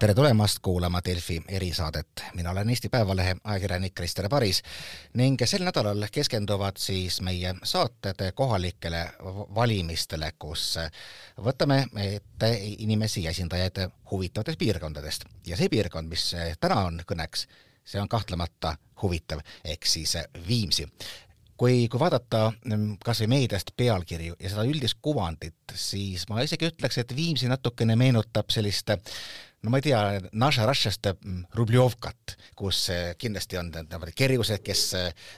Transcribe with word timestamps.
tere 0.00 0.14
tulemast 0.14 0.58
kuulama 0.62 1.00
Delfi 1.04 1.42
erisaadet. 1.48 2.08
mina 2.34 2.50
olen 2.50 2.70
Eesti 2.70 2.88
Päevalehe 2.88 3.36
ajakirjanik 3.44 3.94
Krister 3.94 4.28
Paris 4.28 4.62
ning 5.14 5.36
sel 5.44 5.64
nädalal 5.64 6.06
keskenduvad 6.12 6.80
siis 6.80 7.20
meie 7.20 7.54
saated 7.62 8.22
kohalikele 8.34 9.02
valimistele, 9.54 10.32
kus 10.38 10.78
võtame 11.36 11.82
ette 12.00 12.50
inimesi 12.78 13.26
ja 13.26 13.30
esindajaid 13.30 13.82
huvitavatest 14.10 14.58
piirkondadest 14.58 15.24
ja 15.46 15.56
see 15.56 15.68
piirkond, 15.68 16.08
mis 16.08 16.30
täna 16.60 16.80
on 16.86 17.02
kõneks, 17.04 17.44
see 17.84 18.00
on 18.00 18.08
kahtlemata 18.08 18.78
huvitav, 19.02 19.44
ehk 19.64 19.84
siis 19.86 20.16
Viimsi 20.48 20.88
kui, 21.60 21.88
kui 21.92 22.00
vaadata 22.00 22.46
kas 23.04 23.20
või 23.20 23.34
meediast 23.34 23.76
pealkirju 23.76 24.40
ja 24.40 24.48
seda 24.48 24.64
üldist 24.64 24.96
kuvandit, 25.04 25.76
siis 25.76 26.24
ma 26.32 26.40
isegi 26.40 26.72
ütleks, 26.72 27.02
et 27.02 27.16
Viimsi 27.16 27.52
natukene 27.52 28.00
meenutab 28.00 28.48
sellist 28.48 28.96
no 29.62 29.70
ma 29.72 29.80
ei 29.80 29.84
tea, 29.84 30.00
Naša 30.32 30.66
Rašast 30.68 31.10
mm, 31.12 31.44
Rubljovkat, 31.56 32.36
kus 32.56 32.86
eh, 32.92 33.12
kindlasti 33.20 33.58
on 33.60 33.70
niimoodi 33.74 34.14
kerjused, 34.16 34.62
kes 34.64 34.84
eh, 34.98 35.28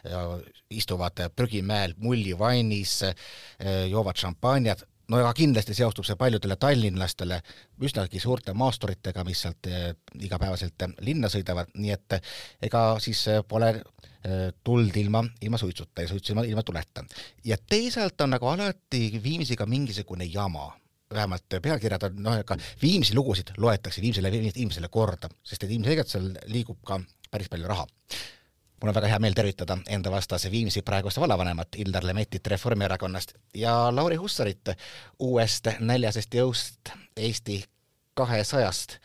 istuvad 0.70 1.24
prügimäel 1.36 1.96
mullivainis, 2.02 2.96
eh, 3.08 3.84
joovad 3.90 4.18
šampanjat, 4.22 4.84
no 5.10 5.18
aga 5.18 5.32
kindlasti 5.36 5.74
seostub 5.76 6.06
see 6.06 6.16
paljudele 6.18 6.56
tallinlastele 6.60 7.40
üsnagi 7.82 8.22
suurte 8.22 8.54
maasturitega, 8.56 9.24
mis 9.26 9.42
sealt 9.44 9.68
igapäevaselt 10.22 10.86
linna 11.04 11.28
sõidavad, 11.32 11.72
nii 11.74 11.90
et 11.92 12.16
ega 12.62 12.84
siis 13.02 13.24
pole 13.48 13.74
tuld 14.62 14.96
ilma, 14.96 15.24
ilma 15.42 15.58
suitsuta 15.58 16.04
ja 16.04 16.08
suitsu 16.08 16.32
ilma, 16.32 16.44
ilma 16.46 16.62
tuleta. 16.62 17.02
ja 17.44 17.58
teisalt 17.58 18.20
on 18.22 18.30
nagu 18.36 18.46
alati 18.46 19.18
Viimsiga 19.22 19.66
mingisugune 19.66 20.30
jama 20.30 20.68
vähemalt 21.14 21.58
pealkirjad 21.62 22.08
on 22.08 22.20
noh, 22.24 22.36
ega 22.42 22.56
Viimsi 22.82 23.14
lugusid 23.14 23.54
loetakse 23.56 24.02
Viimsile 24.02 24.30
inimesele 24.34 24.88
korda, 24.92 25.30
sest 25.44 25.64
et 25.64 25.74
ilmselgelt 25.74 26.12
seal 26.12 26.30
liigub 26.52 26.80
ka 26.86 27.00
päris 27.30 27.50
palju 27.52 27.68
raha. 27.68 27.86
mul 28.82 28.90
on 28.90 28.94
väga 28.94 29.12
hea 29.12 29.18
meel 29.22 29.34
tervitada 29.34 29.78
enda 29.88 30.10
vastase 30.10 30.50
Viimsi 30.50 30.82
praegust 30.82 31.20
vallavanemat 31.20 31.78
Ildar 31.78 32.04
Lemetit 32.04 32.46
Reformierakonnast 32.46 33.34
ja 33.54 33.94
Lauri 33.94 34.16
Hussarit 34.16 34.74
uuest 35.18 35.68
näljasest 35.80 36.34
jõust 36.34 36.90
Eesti 37.16 37.62
kahesajast 38.14 38.98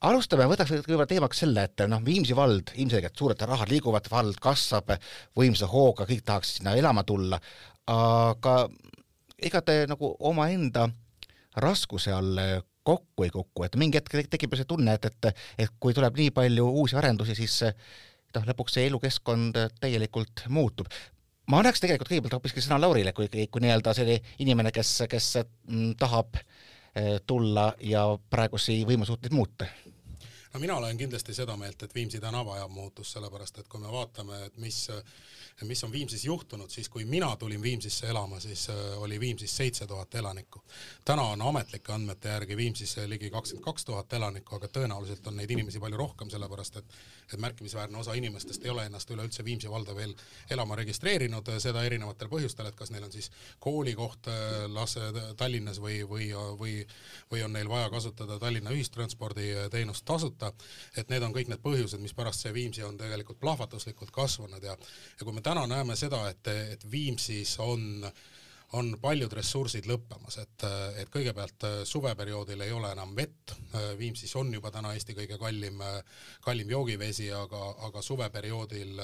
alustame, 0.00 0.46
võtaks 0.48 0.72
kõigepealt 0.72 1.10
teemaks 1.12 1.42
selle, 1.42 1.66
et 1.68 1.82
noh, 1.88 2.00
Viimsi 2.04 2.36
vald, 2.36 2.72
ilmselgelt 2.80 3.16
suured 3.18 3.42
rahad 3.48 3.68
liiguvad, 3.72 4.08
vald 4.10 4.38
kasvab 4.40 4.94
võimsa 5.36 5.68
hooga, 5.68 6.06
kõik 6.08 6.24
tahaks 6.24 6.56
sinna 6.56 6.74
elama 6.78 7.04
tulla, 7.04 7.40
aga 7.90 8.56
ega 9.40 9.62
te 9.64 9.82
nagu 9.90 10.14
omaenda 10.30 10.88
raskuse 11.56 12.12
all 12.14 12.38
kokku 12.82 13.24
ei 13.26 13.30
kuku, 13.30 13.64
et 13.64 13.76
mingi 13.76 14.00
hetk 14.00 14.30
tekib 14.32 14.54
see 14.56 14.68
tunne, 14.68 14.94
et, 14.96 15.04
et, 15.10 15.44
et 15.64 15.72
kui 15.80 15.94
tuleb 15.96 16.16
nii 16.16 16.32
palju 16.34 16.66
uusi 16.82 16.96
arendusi, 16.96 17.36
siis 17.38 17.60
noh, 18.34 18.46
lõpuks 18.48 18.76
see 18.78 18.86
elukeskkond 18.88 19.58
täielikult 19.82 20.46
muutub. 20.48 20.88
ma 21.50 21.60
annaks 21.60 21.82
tegelikult 21.82 22.12
kõigepealt 22.12 22.38
hoopiski 22.38 22.62
sõna 22.64 22.80
Laurile, 22.80 23.12
kui, 23.12 23.28
kui 23.28 23.62
nii-öelda 23.64 23.94
selline 23.96 24.36
inimene, 24.42 24.72
kes, 24.72 25.02
kes 25.10 25.30
mm, 25.42 25.96
tahab 26.00 26.38
eh, 26.38 27.18
tulla 27.26 27.72
ja 27.84 28.06
praegusi 28.30 28.80
võimusuhteid 28.88 29.34
muuta 29.34 29.68
no 30.52 30.60
mina 30.60 30.76
olen 30.76 30.98
kindlasti 30.98 31.34
seda 31.34 31.56
meelt, 31.56 31.82
et 31.82 31.94
Viimsi 31.94 32.20
tänav 32.20 32.46
vajab 32.46 32.70
muutust, 32.70 33.12
sellepärast 33.14 33.58
et 33.58 33.68
kui 33.68 33.80
me 33.80 33.92
vaatame, 33.92 34.44
et 34.46 34.56
mis, 34.58 34.78
mis 35.68 35.84
on 35.84 35.92
Viimsis 35.92 36.24
juhtunud, 36.24 36.70
siis 36.70 36.88
kui 36.88 37.04
mina 37.04 37.30
tulin 37.36 37.62
Viimsisse 37.62 38.08
elama, 38.10 38.40
siis 38.40 38.68
äh, 38.70 38.98
oli 39.02 39.20
Viimsis 39.20 39.56
seitse 39.56 39.86
tuhat 39.86 40.14
elanikku. 40.14 40.62
täna 41.04 41.22
on 41.22 41.42
ametlike 41.42 41.92
andmete 41.92 42.28
järgi 42.28 42.56
Viimsis 42.56 42.96
ligi 43.06 43.30
kakskümmend 43.30 43.64
kaks 43.64 43.84
tuhat 43.84 44.12
elanikku, 44.12 44.56
aga 44.56 44.68
tõenäoliselt 44.68 45.26
on 45.26 45.36
neid 45.36 45.50
inimesi 45.50 45.80
palju 45.80 45.96
rohkem, 45.96 46.30
sellepärast 46.30 46.76
et 46.76 47.00
et 47.34 47.40
märkimisväärne 47.40 47.98
osa 47.98 48.12
inimestest 48.12 48.64
ei 48.64 48.70
ole 48.70 48.84
ennast 48.86 49.10
üleüldse 49.10 49.44
Viimsi 49.44 49.70
valda 49.70 49.94
veel 49.94 50.14
elama 50.50 50.76
registreerinud, 50.76 51.46
seda 51.62 51.84
erinevatel 51.86 52.28
põhjustel, 52.28 52.66
et 52.66 52.76
kas 52.78 52.90
neil 52.90 53.04
on 53.06 53.12
siis 53.12 53.30
koolikoht 53.62 54.28
äh, 54.32 54.64
lase 54.72 55.12
Tallinnas 55.36 55.80
või, 55.82 56.00
või, 56.08 56.30
või, 56.58 56.74
või 57.30 57.44
on 57.46 57.54
neil 57.54 57.68
vaja 57.70 57.90
kasutada 57.90 58.38
Tallinna 58.38 58.74
ühistransporditeenust 58.74 60.04
tasuta, 60.04 60.39
võtta, 60.40 60.66
et 60.96 61.08
need 61.10 61.22
on 61.22 61.34
kõik 61.34 61.50
need 61.50 61.62
põhjused, 61.62 62.00
mispärast 62.00 62.44
see 62.44 62.54
Viimsi 62.54 62.84
on 62.86 62.98
tegelikult 62.98 63.40
plahvatuslikult 63.40 64.10
kasvanud 64.10 64.62
ja 64.62 64.76
ja 64.76 65.24
kui 65.24 65.32
me 65.32 65.40
täna 65.44 65.66
näeme 65.66 65.96
seda, 65.96 66.28
et, 66.30 66.46
et 66.46 66.90
Viimsis 66.90 67.58
on 67.60 68.04
äh, 68.04 68.12
on 68.72 68.92
paljud 69.02 69.32
ressursid 69.34 69.86
lõppemas, 69.90 70.36
et, 70.38 70.64
et 71.02 71.10
kõigepealt 71.10 71.64
äh, 71.66 71.76
suveperioodil 71.88 72.60
ei 72.62 72.72
ole 72.72 72.92
enam 72.94 73.14
vett, 73.16 73.54
äh, 73.74 73.90
Viimsis 73.98 74.30
on 74.38 74.52
juba 74.54 74.70
täna 74.70 74.92
Eesti 74.94 75.16
kõige 75.16 75.38
kallim, 75.40 75.80
äh, 75.82 75.96
kallim 76.44 76.70
joogivesi, 76.70 77.30
aga, 77.34 77.62
aga 77.88 78.02
suveperioodil 78.02 79.00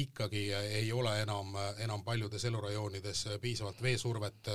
ikkagi 0.00 0.42
ei 0.54 0.90
ole 0.92 1.12
enam, 1.22 1.54
enam 1.82 2.02
paljudes 2.04 2.44
elurajoonides 2.44 3.24
piisavalt 3.40 3.82
veesurvet. 3.82 4.50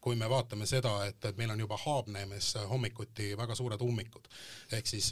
kui 0.00 0.16
me 0.16 0.28
vaatame 0.28 0.66
seda, 0.66 1.06
et, 1.06 1.24
et 1.24 1.36
meil 1.36 1.50
on 1.50 1.60
juba 1.60 1.76
Haabneemes 1.76 2.54
hommikuti 2.68 3.36
väga 3.36 3.54
suured 3.54 3.80
ummikud, 3.80 4.28
ehk 4.72 4.86
siis 4.86 5.10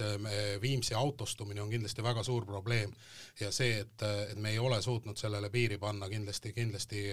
Viimsi 0.60 0.94
autostumine 0.94 1.62
on 1.62 1.70
kindlasti 1.70 2.02
väga 2.02 2.22
suur 2.22 2.46
probleem 2.46 2.92
ja 3.40 3.52
see, 3.52 3.80
et, 3.80 4.02
et 4.32 4.38
me 4.38 4.50
ei 4.50 4.58
ole 4.58 4.80
suutnud 4.82 5.16
sellele 5.16 5.50
piiri 5.50 5.78
panna, 5.78 6.08
kindlasti, 6.08 6.52
kindlasti 6.52 7.04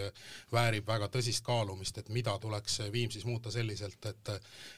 väärib 0.51 0.87
väga 0.87 1.09
tõsist 1.13 1.34
tõsist 1.35 1.45
kaalumist, 1.45 1.97
et 1.97 2.09
mida 2.09 2.37
tuleks 2.39 2.79
Viimsis 2.91 3.25
muuta 3.25 3.51
selliselt, 3.51 4.05
et 4.05 4.29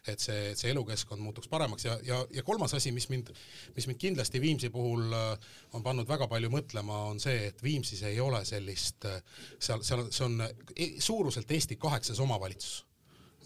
et 0.07 0.19
see, 0.19 0.55
see 0.55 0.71
elukeskkond 0.71 1.21
muutuks 1.21 1.47
paremaks. 1.47 1.85
Ja, 1.85 1.97
ja, 2.03 2.25
ja 2.31 2.43
kolmas 2.43 2.73
asi, 2.73 2.91
mis 2.91 3.09
mind, 3.09 3.29
mis 3.75 3.87
mind 3.87 3.99
kindlasti 3.99 4.41
Viimsi 4.41 4.69
puhul 4.69 5.13
äh, 5.13 5.37
on 5.73 5.83
pannud 5.83 6.07
väga 6.07 6.27
palju 6.27 6.49
mõtlema, 6.49 7.07
on 7.11 7.19
see, 7.19 7.47
et 7.47 7.63
Viimsis 7.63 8.03
ei 8.03 8.19
ole 8.19 8.43
sellist, 8.45 9.05
äh, 9.05 9.21
seal, 9.59 9.83
seal, 9.83 10.07
see 10.11 10.25
on 10.25 10.41
e, 10.41 10.91
suuruselt 10.99 11.51
Eesti 11.51 11.75
kaheksas 11.75 12.19
omavalitsus 12.19 12.86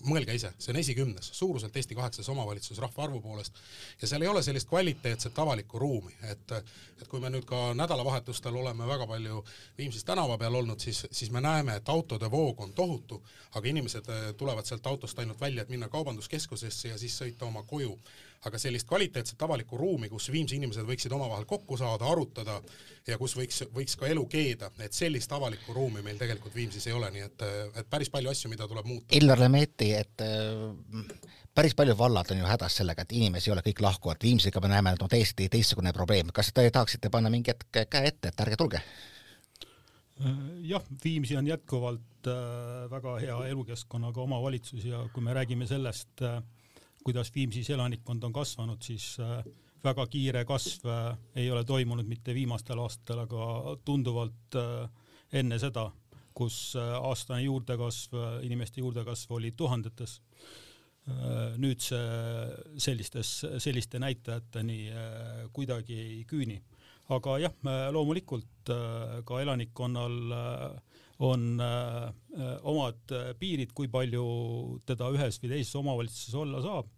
mõelge 0.06 0.36
ise, 0.36 0.54
see 0.60 0.74
on 0.74 0.80
esikümnes, 0.82 1.30
suuruselt 1.38 1.76
Eesti 1.78 1.96
kaheksas 1.98 2.30
omavalitsus 2.30 2.80
rahvaarvu 2.82 3.22
poolest. 3.22 3.60
Ja 4.02 4.08
seal 4.08 4.26
ei 4.26 4.32
ole 4.32 4.44
sellist 4.44 4.70
kvaliteetset 4.70 5.40
avalikku 5.40 5.80
ruumi, 5.80 6.14
et 6.32 6.56
et 7.02 7.08
kui 7.10 7.20
me 7.20 7.32
nüüd 7.34 7.48
ka 7.50 7.72
nädalavahetustel 7.74 8.56
oleme 8.56 8.86
väga 8.88 9.08
palju 9.10 9.44
Viimsis 9.78 10.04
tänava 10.06 10.38
peal 10.38 10.56
olnud, 10.56 10.80
siis, 10.80 11.08
siis 11.12 11.32
me 11.32 11.42
näeme, 11.42 11.76
et 11.76 11.90
autode 11.90 12.30
voog 12.32 12.62
on 12.62 12.74
tohutu, 12.74 13.22
aga 13.56 13.68
inimesed 13.68 14.10
eh, 14.10 14.28
tulevad 14.38 14.66
sealt 14.66 14.88
autost 14.88 15.20
ainult 15.20 15.42
välja, 15.42 15.64
et 15.64 15.70
minna 15.74 15.90
kaubanduskeskusesse 15.90 16.94
ja 16.94 16.98
siis 17.02 17.18
sõita 17.22 17.50
oma 17.50 17.64
koju 17.64 17.98
aga 18.46 18.58
sellist 18.58 18.88
kvaliteetset 18.90 19.42
avalikku 19.46 19.78
ruumi, 19.78 20.10
kus 20.10 20.32
Viimsi 20.34 20.58
inimesed 20.58 20.86
võiksid 20.88 21.14
omavahel 21.14 21.46
kokku 21.50 21.78
saada, 21.78 22.08
arutada 22.10 22.58
ja 23.08 23.18
kus 23.22 23.36
võiks, 23.38 23.62
võiks 23.74 23.98
ka 24.00 24.10
elu 24.10 24.24
keeda, 24.30 24.72
et 24.82 24.98
sellist 24.98 25.32
avalikku 25.36 25.76
ruumi 25.78 26.02
meil 26.06 26.18
tegelikult 26.18 26.56
Viimsis 26.56 26.88
ei 26.90 26.96
ole, 26.98 27.12
nii 27.14 27.28
et, 27.28 27.46
et 27.84 27.90
päris 27.90 28.10
palju 28.10 28.32
asju, 28.34 28.50
mida 28.50 28.66
tuleb 28.70 28.90
muuta. 28.90 29.14
Illar 29.18 29.44
Lemetti, 29.44 29.92
et 29.94 30.26
äh, 30.26 31.30
päris 31.54 31.78
paljud 31.78 32.00
vallad 32.00 32.34
on 32.34 32.42
ju 32.42 32.50
hädas 32.50 32.80
sellega, 32.82 33.06
et 33.06 33.14
inimesi 33.18 33.52
ei 33.52 33.56
ole, 33.56 33.66
kõik 33.68 33.84
lahkuvad, 33.86 34.22
Viimsiga 34.24 34.64
me 34.64 34.72
näeme, 34.74 34.96
et 34.96 35.06
on 35.06 35.12
täiesti 35.12 35.50
teistsugune 35.52 35.94
probleem, 35.94 36.32
kas 36.34 36.50
te 36.56 36.66
tahaksite 36.70 37.12
panna 37.14 37.30
mingi 37.30 37.54
hetk 37.54 37.84
käe 37.94 38.10
ette, 38.10 38.32
et 38.32 38.46
ärge 38.48 38.58
tulge? 38.58 38.82
jah, 40.70 40.82
Viimsi 41.04 41.38
on 41.38 41.48
jätkuvalt 41.50 42.28
äh, 42.30 42.90
väga 42.90 43.16
hea 43.22 43.38
elukeskkonnaga 43.54 44.22
omavalitsus 44.22 44.86
ja 44.86 45.00
kui 45.14 45.24
me 45.26 45.34
räägime 45.34 45.66
sellest 45.68 46.22
äh, 46.22 46.42
kuidas 47.04 47.32
Viimsis 47.36 47.70
elanikkond 47.70 48.24
on 48.24 48.34
kasvanud, 48.34 48.82
siis 48.82 49.18
äh, 49.20 49.44
väga 49.84 50.06
kiire 50.08 50.46
kasv 50.46 50.86
äh, 50.86 51.18
ei 51.36 51.52
ole 51.52 51.64
toimunud 51.64 52.08
mitte 52.08 52.34
viimastel 52.34 52.80
aastatel, 52.80 53.24
aga 53.26 53.78
tunduvalt 53.86 54.58
äh, 54.60 54.90
enne 55.34 55.60
seda, 55.60 55.90
kus 56.34 56.76
aastane 56.80 57.42
juurdekasv, 57.44 58.16
inimeste 58.48 58.80
juurdekasv 58.82 59.34
oli 59.36 59.52
tuhandetes. 59.52 60.22
nüüd 61.58 61.82
see 61.82 62.78
sellistes, 62.78 63.30
selliste 63.58 64.00
näitajateni 64.00 64.92
kuidagi 65.54 65.98
ei 66.00 66.20
küüni. 66.30 66.62
aga 67.10 67.38
jah, 67.42 67.56
loomulikult 67.92 68.72
ka 69.26 69.42
elanikkonnal 69.42 70.78
on 71.22 71.60
äh, 71.62 72.08
äh, 72.40 72.58
omad 72.66 73.14
äh, 73.14 73.32
piirid, 73.38 73.74
kui 73.78 73.90
palju 73.92 74.26
teda 74.90 75.12
ühes 75.14 75.38
või 75.42 75.54
teises 75.54 75.78
omavalitsuses 75.78 76.38
olla 76.42 76.62
saab. 76.66 76.90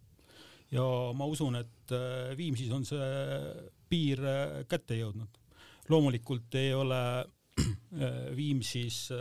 ja 0.72 0.86
ma 1.14 1.28
usun, 1.30 1.60
et 1.60 1.92
Viimsis 2.38 2.72
on 2.74 2.86
see 2.88 3.08
piir 3.90 4.22
kätte 4.70 4.96
jõudnud. 4.98 5.40
loomulikult 5.90 6.56
ei 6.56 6.74
ole 6.74 7.00
Viimsis 8.38 9.12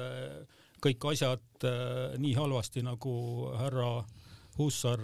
kõik 0.81 1.05
asjad 1.10 1.66
nii 2.19 2.32
halvasti, 2.38 2.82
nagu 2.82 3.12
härra 3.58 4.05
Hussar 4.56 5.02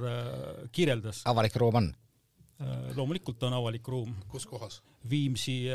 kirjeldas. 0.72 1.24
avalik 1.26 1.56
ruum 1.56 1.82
on? 1.82 1.92
loomulikult 2.96 3.42
on 3.42 3.58
avalik 3.58 3.88
ruum. 3.88 4.14
kus 4.28 4.46
kohas? 4.46 4.80
Viimsi 5.10 5.66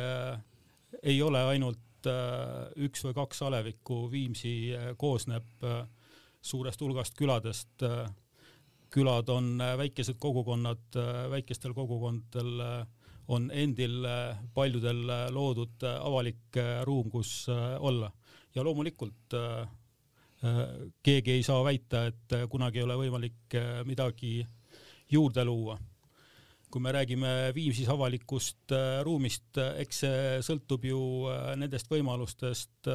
ei 1.03 1.21
ole 1.21 1.43
ainult 1.51 1.92
et 2.03 2.11
äh, 2.11 2.85
üks 2.85 3.03
või 3.05 3.15
kaks 3.15 3.41
alevikku 3.47 4.07
Viimsi 4.11 4.73
äh, 4.75 4.91
koosneb 4.99 5.63
äh, 5.63 5.83
suurest 6.43 6.81
hulgast 6.81 7.15
küladest. 7.15 7.83
külad 8.93 9.29
on 9.29 9.57
väikesed 9.57 10.19
kogukonnad, 10.21 10.95
väikestel 11.31 11.73
kogukondadel 11.73 12.59
on 13.27 13.47
endil 13.51 14.05
paljudel 14.53 14.99
loodud 15.33 15.81
avalik 15.89 16.59
ruum, 16.83 17.09
kus 17.09 17.47
olla 17.79 18.11
ja 18.53 18.63
loomulikult 18.63 19.33
keegi 21.01 21.31
ei 21.31 21.43
saa 21.43 21.63
väita, 21.63 22.05
et 22.05 22.37
kunagi 22.49 22.83
ei 22.83 22.83
ole 22.83 22.99
võimalik 22.99 23.57
midagi 23.87 24.45
juurde 25.09 25.45
luua. 25.45 25.79
Kui 26.73 26.81
me 26.81 26.89
räägime 26.95 27.29
Viimsis 27.53 27.89
avalikust 27.93 28.73
ruumist, 29.05 29.59
eks 29.77 29.99
see 30.01 30.41
sõltub 30.41 30.87
ju 30.89 30.99
nendest 31.61 31.91
võimalustest, 31.91 32.89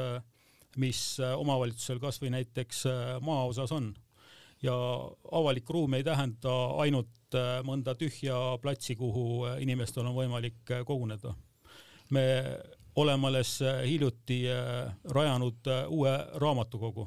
mis 0.83 1.03
omavalitsusel 1.23 2.01
kasvõi 2.03 2.33
näiteks 2.35 2.83
maaosas 3.23 3.71
on 3.77 3.93
ja 4.63 4.75
avalik 5.33 5.71
ruum 5.71 5.95
ei 5.95 6.05
tähenda 6.05 6.55
ainult 6.83 7.35
äh, 7.35 7.61
mõnda 7.67 7.95
tühja 7.99 8.59
platsi, 8.63 8.97
kuhu 8.99 9.45
äh, 9.47 9.61
inimestel 9.63 10.07
on 10.07 10.17
võimalik 10.17 10.73
äh, 10.73 10.85
koguneda. 10.87 11.35
me 12.11 12.25
oleme 12.97 13.27
alles 13.27 13.61
hiljuti 13.85 14.47
rajanud 15.05 15.69
uue 15.89 16.13
raamatukogu, 16.35 17.05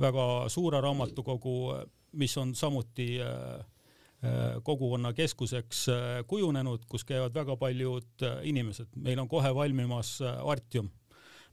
väga 0.00 0.48
suure 0.48 0.80
raamatukogu, 0.80 1.74
mis 2.12 2.36
on 2.38 2.54
samuti 2.54 3.18
kogukonnakeskuseks 4.62 5.86
kujunenud, 6.26 6.86
kus 6.88 7.04
käivad 7.04 7.34
väga 7.34 7.56
paljud 7.56 8.24
inimesed. 8.42 8.88
meil 8.96 9.18
on 9.18 9.28
kohe 9.28 9.54
valmimas 9.54 10.18
Artium, 10.22 10.90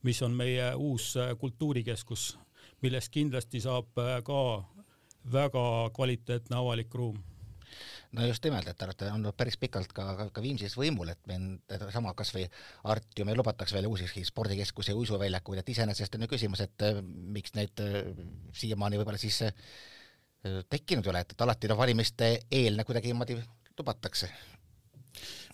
mis 0.03 0.21
on 0.21 0.31
meie 0.31 0.73
uus 0.75 1.13
kultuurikeskus, 1.39 2.37
millest 2.81 3.11
kindlasti 3.11 3.61
saab 3.63 3.93
ka 4.23 4.39
väga 5.31 5.67
kvaliteetne 5.95 6.57
avalik 6.57 6.95
ruum 6.95 7.21
no 8.13 8.27
just 8.27 8.45
nimelt, 8.45 8.67
et 8.69 8.77
te 8.77 8.85
olete 8.87 9.09
olnud 9.11 9.35
päris 9.37 9.57
pikalt 9.61 9.93
ka, 9.95 10.05
ka, 10.17 10.27
ka 10.35 10.43
Viimsis 10.43 10.75
võimul, 10.77 11.09
et 11.13 11.21
mind 11.29 11.73
sama 11.93 12.13
kasvõi 12.17 12.45
Artiumi 12.93 13.35
lubatakse 13.37 13.77
veel 13.77 13.89
uusi 13.89 14.25
spordikeskusi 14.27 14.93
ja 14.93 14.99
uisuväljakuid, 14.99 15.61
et 15.61 15.73
iseenesest 15.73 16.17
on 16.17 16.25
ju 16.25 16.31
küsimus, 16.35 16.63
et 16.65 16.85
äh, 16.85 17.01
miks 17.03 17.55
neid 17.57 17.83
äh, 17.83 18.13
siiamaani 18.59 19.01
võib-olla 19.01 19.21
siis 19.21 19.41
äh, 19.47 19.55
tekkinud 20.69 21.05
ei 21.05 21.13
ole, 21.13 21.21
et, 21.23 21.31
et 21.35 21.41
alati 21.45 21.69
no 21.71 21.77
valimiste 21.77 22.33
eelne 22.51 22.83
kuidagi 22.83 23.11
niimoodi 23.11 23.37
lubatakse. 23.77 24.29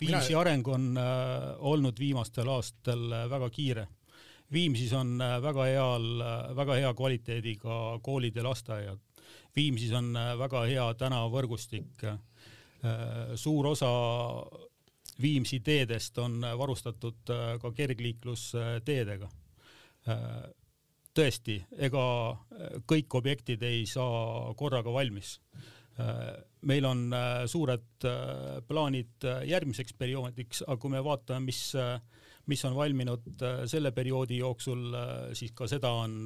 Viimsi 0.00 0.34
areng 0.34 0.68
on 0.68 0.90
äh, 0.98 1.04
olnud 1.58 1.98
viimastel 1.98 2.48
aastatel 2.48 3.10
väga 3.30 3.50
kiire. 3.50 3.86
Viimsis 4.52 4.92
on 4.98 5.20
väga 5.20 5.64
heal, 5.68 6.06
väga 6.58 6.74
hea 6.80 6.94
kvaliteediga 6.98 7.76
koolid 8.02 8.34
ja 8.34 8.42
lasteaiad 8.42 8.98
Viimsis 9.56 9.92
on 9.92 10.14
äh, 10.16 10.34
väga 10.38 10.64
hea 10.70 10.86
tänavavõrgustik. 10.98 12.04
Äh, 12.06 12.18
suur 13.34 13.72
osa 13.72 13.90
Viimsi 15.20 15.60
teedest 15.60 16.18
on 16.18 16.38
äh, 16.44 16.56
varustatud 16.58 17.34
ka 17.62 17.72
kergliiklusteedega. 17.76 19.28
Tõesti, 21.16 21.58
ega 21.78 22.04
kõik 22.88 23.14
objektid 23.18 23.62
ei 23.66 23.84
saa 23.86 24.52
korraga 24.58 24.92
valmis. 24.92 25.38
meil 26.62 26.84
on 26.84 27.10
suured 27.46 28.06
plaanid 28.68 29.26
järgmiseks 29.46 29.92
perioodiks, 29.98 30.62
aga 30.66 30.76
kui 30.80 30.90
me 30.90 31.02
vaatame, 31.04 31.44
mis 31.50 31.74
mis 32.46 32.64
on 32.64 32.74
valminud 32.74 33.42
selle 33.68 33.92
perioodi 33.92 34.38
jooksul, 34.38 34.94
siis 35.36 35.52
ka 35.54 35.68
seda 35.68 35.90
on 35.92 36.24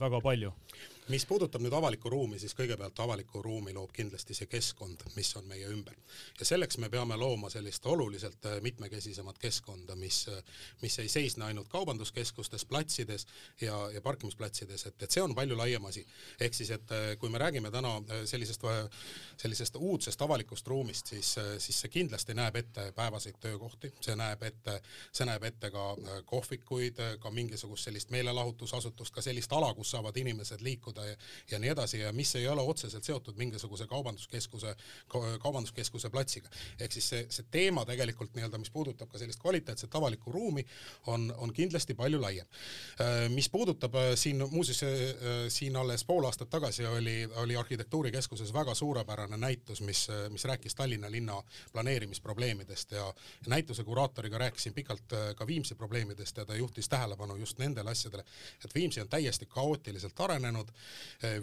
väga 0.00 0.20
palju 0.24 0.54
mis 1.08 1.26
puudutab 1.26 1.62
nüüd 1.62 1.74
avalikku 1.74 2.10
ruumi, 2.10 2.38
siis 2.38 2.54
kõigepealt 2.54 2.98
avalikku 3.02 3.42
ruumi 3.42 3.72
loob 3.74 3.92
kindlasti 3.94 4.34
see 4.36 4.48
keskkond, 4.50 5.02
mis 5.16 5.30
on 5.36 5.46
meie 5.48 5.68
ümber. 5.68 5.96
ja 6.38 6.46
selleks 6.46 6.78
me 6.78 6.88
peame 6.88 7.16
looma 7.16 7.50
sellist 7.50 7.86
oluliselt 7.86 8.46
äh, 8.46 8.60
mitmekesisemat 8.62 9.38
keskkonda, 9.38 9.96
mis, 9.96 10.28
äh, 10.28 10.42
mis 10.82 10.98
ei 10.98 11.08
seisne 11.08 11.44
ainult 11.44 11.68
kaubanduskeskustes, 11.68 12.64
platsides 12.64 13.26
ja, 13.60 13.90
ja 13.90 14.00
parkimisplatsides, 14.00 14.86
et, 14.86 15.02
et 15.02 15.10
see 15.10 15.22
on 15.22 15.34
palju 15.34 15.56
laiem 15.56 15.84
asi. 15.84 16.06
ehk 16.40 16.54
siis, 16.54 16.70
et 16.70 16.92
äh, 16.92 17.16
kui 17.18 17.30
me 17.30 17.38
räägime 17.38 17.70
täna 17.70 17.96
sellisest, 18.24 18.62
sellisest 19.36 19.76
uudsest 19.76 20.22
avalikust 20.22 20.66
ruumist, 20.68 21.06
siis, 21.06 21.34
siis 21.58 21.80
see 21.80 21.88
kindlasti 21.88 22.34
näeb 22.34 22.56
ette 22.56 22.92
päevaseid 22.92 23.40
töökohti, 23.40 23.92
see 24.00 24.16
näeb 24.16 24.42
ette, 24.42 24.80
see 25.12 25.26
näeb 25.26 25.44
ette 25.44 25.70
ka 25.70 25.86
kohvikuid, 26.24 27.00
ka 27.20 27.30
mingisugust 27.30 27.88
sellist 27.88 28.10
meelelahutusasutust, 28.10 29.14
ka 29.14 29.22
sellist 29.24 29.52
ala, 29.52 29.72
kus 29.74 29.90
saavad 29.96 30.16
inimesed 30.16 30.60
liikuda 30.62 30.89
liikuda 30.90 31.06
ja, 31.06 31.16
ja 31.50 31.58
nii 31.58 31.70
edasi 31.70 32.00
ja 32.00 32.12
mis 32.12 32.34
ei 32.34 32.48
ole 32.48 32.62
otseselt 32.62 33.04
seotud 33.04 33.36
mingisuguse 33.36 33.86
kaubanduskeskuse, 33.86 34.74
kaubanduskeskuse 35.42 36.10
platsiga. 36.10 36.48
ehk 36.80 36.92
siis 36.92 37.08
see, 37.08 37.26
see 37.30 37.44
teema 37.50 37.84
tegelikult 37.84 38.34
nii-öelda, 38.34 38.58
mis 38.58 38.70
puudutab 38.70 39.10
ka 39.10 39.18
sellist 39.18 39.40
kvaliteetset 39.40 39.94
avalikku 39.94 40.32
ruumi, 40.32 40.66
on, 41.06 41.32
on 41.38 41.52
kindlasti 41.52 41.94
palju 41.94 42.20
laiem. 42.20 42.46
Äh, 43.00 43.28
mis 43.30 43.48
puudutab 43.48 43.94
äh, 43.94 44.14
siin 44.14 44.42
muuseas, 44.50 44.82
äh, 44.82 45.48
siin 45.48 45.76
alles 45.76 46.04
pool 46.04 46.24
aastat 46.24 46.50
tagasi 46.50 46.86
oli, 46.86 47.28
oli 47.42 47.56
arhitektuurikeskuses 47.56 48.52
väga 48.52 48.74
suurepärane 48.74 49.36
näitus, 49.36 49.80
mis, 49.80 50.08
mis 50.28 50.44
rääkis 50.44 50.74
Tallinna 50.74 51.10
linna 51.10 51.42
planeerimisprobleemidest 51.72 52.92
ja 52.92 53.14
näituse 53.46 53.84
kuraatoriga 53.84 54.38
rääkisin 54.38 54.74
pikalt 54.74 55.12
ka 55.36 55.46
Viimsi 55.46 55.74
probleemidest 55.74 56.36
ja 56.36 56.44
ta 56.44 56.54
juhtis 56.54 56.88
tähelepanu 56.88 57.36
just 57.36 57.58
nendele 57.58 57.90
asjadele, 57.90 58.24
et 58.64 58.74
Viimsi 58.74 59.00
on 59.00 59.08
täiesti 59.08 59.46
kaootiliselt 59.46 60.20
arenenud, 60.20 60.70
Eh, 60.70 60.79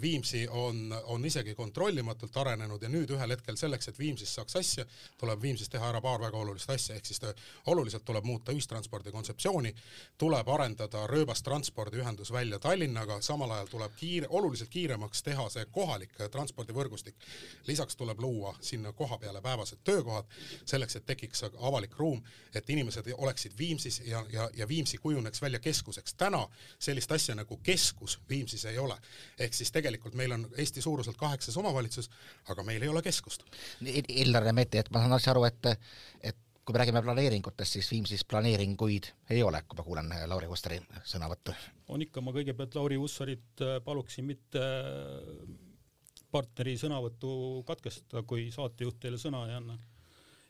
Viimsi 0.02 0.48
on, 0.48 0.96
on 1.04 1.26
isegi 1.26 1.54
kontrollimatult 1.56 2.38
arenenud 2.38 2.82
ja 2.82 2.90
nüüd 2.90 3.12
ühel 3.14 3.30
hetkel 3.36 3.58
selleks, 3.60 3.92
et 3.92 4.00
Viimsis 4.00 4.32
saaks 4.34 4.56
asja, 4.58 4.86
tuleb 5.22 5.42
Viimsis 5.42 5.70
teha 5.70 5.90
ära 5.92 6.02
paar 6.02 6.22
väga 6.22 6.38
olulist 6.38 6.70
asja, 6.74 6.96
ehk 6.96 7.06
siis 7.06 7.22
oluliselt 7.70 8.06
tuleb 8.06 8.26
muuta 8.26 8.56
ühistranspordi 8.56 9.14
kontseptsiooni, 9.14 9.74
tuleb 10.18 10.50
arendada 10.50 11.04
rööbastranspordiühendus 11.12 12.32
välja 12.34 12.60
Tallinnaga, 12.60 13.20
samal 13.22 13.54
ajal 13.54 13.70
tuleb 13.70 13.94
kiire, 14.00 14.28
oluliselt 14.30 14.74
kiiremaks 14.74 15.24
teha 15.24 15.46
see 15.54 15.66
kohalik 15.72 16.18
transpordivõrgustik. 16.32 17.16
lisaks 17.68 17.96
tuleb 17.96 18.20
luua 18.20 18.56
sinna 18.62 18.94
koha 18.94 19.18
peale 19.18 19.42
päevased 19.42 19.84
töökohad, 19.84 20.26
selleks 20.66 20.96
et 20.96 21.06
tekiks 21.06 21.44
avalik 21.44 21.98
ruum, 21.98 22.24
et 22.56 22.70
inimesed 22.70 23.14
oleksid 23.18 23.54
Viimsis 23.58 24.02
ja, 24.06 24.26
ja, 24.30 24.50
ja 24.58 24.68
Viimsi 24.68 24.98
kujuneks 24.98 25.42
välja 25.42 25.60
keskuseks. 25.60 26.14
täna 26.14 26.48
sellist 26.80 27.12
asja 27.12 27.36
nagu 27.36 27.58
keskus 27.64 28.20
Viimsis 28.30 28.66
ei 28.66 28.78
ole 28.78 28.98
ehk 29.40 29.54
siis 29.54 29.72
tegelikult 29.74 30.18
meil 30.18 30.34
on 30.36 30.48
Eesti 30.58 30.82
suuruselt 30.82 31.18
kaheksas 31.18 31.58
omavalitsus, 31.58 32.10
aga 32.50 32.64
meil 32.68 32.84
ei 32.84 32.90
ole 32.90 33.04
keskust. 33.06 33.46
Illar 34.08 34.44
Remeti, 34.44 34.82
et 34.82 34.92
ma 34.92 35.04
saan 35.04 35.18
asja 35.18 35.34
aru, 35.34 35.46
et, 35.50 35.70
et 36.22 36.38
kui 36.66 36.76
me 36.76 36.82
räägime 36.82 37.04
planeeringutest, 37.06 37.78
siis 37.78 37.92
Viimsis 37.92 38.26
planeeringuid 38.28 39.12
ei 39.36 39.44
ole, 39.44 39.62
kui 39.68 39.78
ma 39.80 39.86
kuulan 39.86 40.10
Lauri 40.28 40.50
Hussari 40.52 40.82
sõnavõttu. 41.08 41.56
on 41.88 42.02
ikka, 42.04 42.22
ma 42.22 42.34
kõigepealt 42.36 42.76
Lauri 42.76 42.98
Hussarit 43.00 43.64
äh, 43.64 43.78
paluksin 43.86 44.26
mitte 44.28 44.64
äh, 44.64 45.46
partneri 46.32 46.76
sõnavõttu 46.78 47.30
katkestada, 47.68 48.24
kui 48.28 48.50
saatejuht 48.52 49.00
teile 49.00 49.22
sõna 49.22 49.46
ei 49.48 49.56
anna 49.62 49.78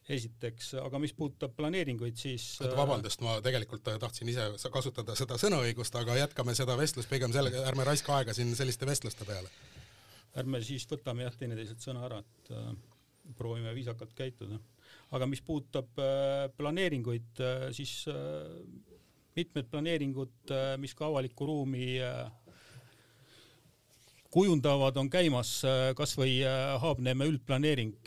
esiteks, 0.08 0.72
aga 0.80 1.00
mis 1.04 1.12
puudutab 1.16 1.56
planeeringuid, 1.58 2.16
siis 2.20 2.46
äh, 2.64 2.72
vabandust, 2.78 3.22
ma 3.26 3.38
tegelikult 3.44 3.88
äh, 3.92 3.98
tahtsin 4.00 4.30
ise 4.32 4.46
kasutada 4.72 5.16
seda 5.20 5.36
sõnaõigust, 5.42 5.96
aga 6.00 6.16
jätkame 6.22 6.56
seda 6.58 6.78
vestlust 6.80 7.12
pigem 7.12 7.34
sellega, 7.36 7.66
ärme 7.68 7.88
raiska 7.88 8.16
aega 8.16 8.36
siin 8.36 8.54
selliste 8.56 8.88
vestluste 8.88 9.28
peale. 9.28 9.52
ärme 10.40 10.62
siis 10.64 10.88
võtame 10.88 11.28
jah, 11.28 11.36
teineteiselt 11.36 11.84
sõna 11.84 12.06
ära, 12.08 12.22
et 12.24 12.52
äh, 12.56 12.72
proovime 13.38 13.74
viisakalt 13.76 14.16
käituda. 14.16 14.62
aga 15.12 15.28
mis 15.28 15.44
puudutab 15.44 16.00
äh, 16.00 16.48
planeeringuid 16.56 17.44
äh,, 17.44 17.68
siis 17.76 18.06
äh, 18.08 18.16
mitmed 19.38 19.68
planeeringud, 19.70 20.56
mis 20.82 20.96
ka 20.98 21.06
avalikku 21.06 21.46
ruumi 21.46 22.00
kujundavad, 24.34 24.98
on 24.98 25.12
käimas, 25.14 25.52
kas 25.94 26.16
või 26.18 26.40
Haabneeme 26.82 27.28
üldplaneering 27.30 28.00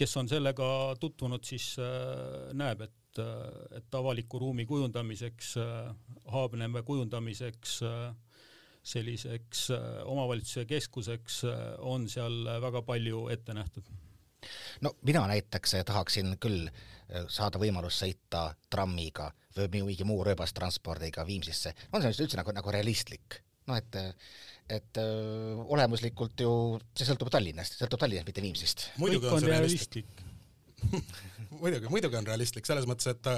kes 0.00 0.16
on 0.16 0.28
sellega 0.28 0.66
tutvunud, 1.00 1.44
siis 1.44 1.74
äh, 1.82 2.50
näeb, 2.56 2.86
et, 2.86 3.20
äh, 3.20 3.78
et 3.80 3.96
avaliku 3.98 4.40
ruumi 4.40 4.66
kujundamiseks, 4.66 5.54
äh, 5.60 5.90
Haabneeme 6.30 6.82
kujundamiseks, 6.86 7.80
selliseks 8.90 9.66
omavalitsuse 10.08 10.62
keskuseks 10.64 11.40
on 11.84 12.06
seal 12.08 12.46
väga 12.62 12.80
palju 12.86 13.26
ette 13.28 13.52
nähtud 13.52 13.90
no 14.80 14.92
mina 15.04 15.26
näiteks 15.28 15.74
tahaksin 15.84 16.38
küll 16.40 16.70
saada 17.28 17.60
võimalust 17.60 18.00
sõita 18.00 18.46
trammiga 18.72 19.26
või 19.58 19.82
mingi 19.90 20.06
muu 20.08 20.22
rööbastranspordiga 20.24 21.26
Viimsisse, 21.28 21.74
on 21.92 22.06
see 22.06 22.24
üldse 22.24 22.40
nagu, 22.40 22.54
nagu 22.56 22.72
realistlik? 22.72 23.42
noh, 23.68 23.76
et 23.76 24.00
et 24.70 25.00
öö, 25.02 25.56
olemuslikult 25.74 26.42
ju 26.44 26.52
see 26.94 27.08
sõltub 27.08 27.30
Tallinnast, 27.32 27.78
sõltub 27.80 28.02
Tallinnast, 28.02 28.28
mitte 28.30 28.44
Viimsist. 28.44 28.90
muidugi 29.02 29.30
on 29.30 29.42
see 29.42 29.52
realistlik 29.52 30.29
muidugi, 31.60 31.88
muidugi 31.88 32.16
on 32.16 32.26
realistlik 32.26 32.66
selles 32.66 32.86
mõttes, 32.88 33.10
et, 33.10 33.28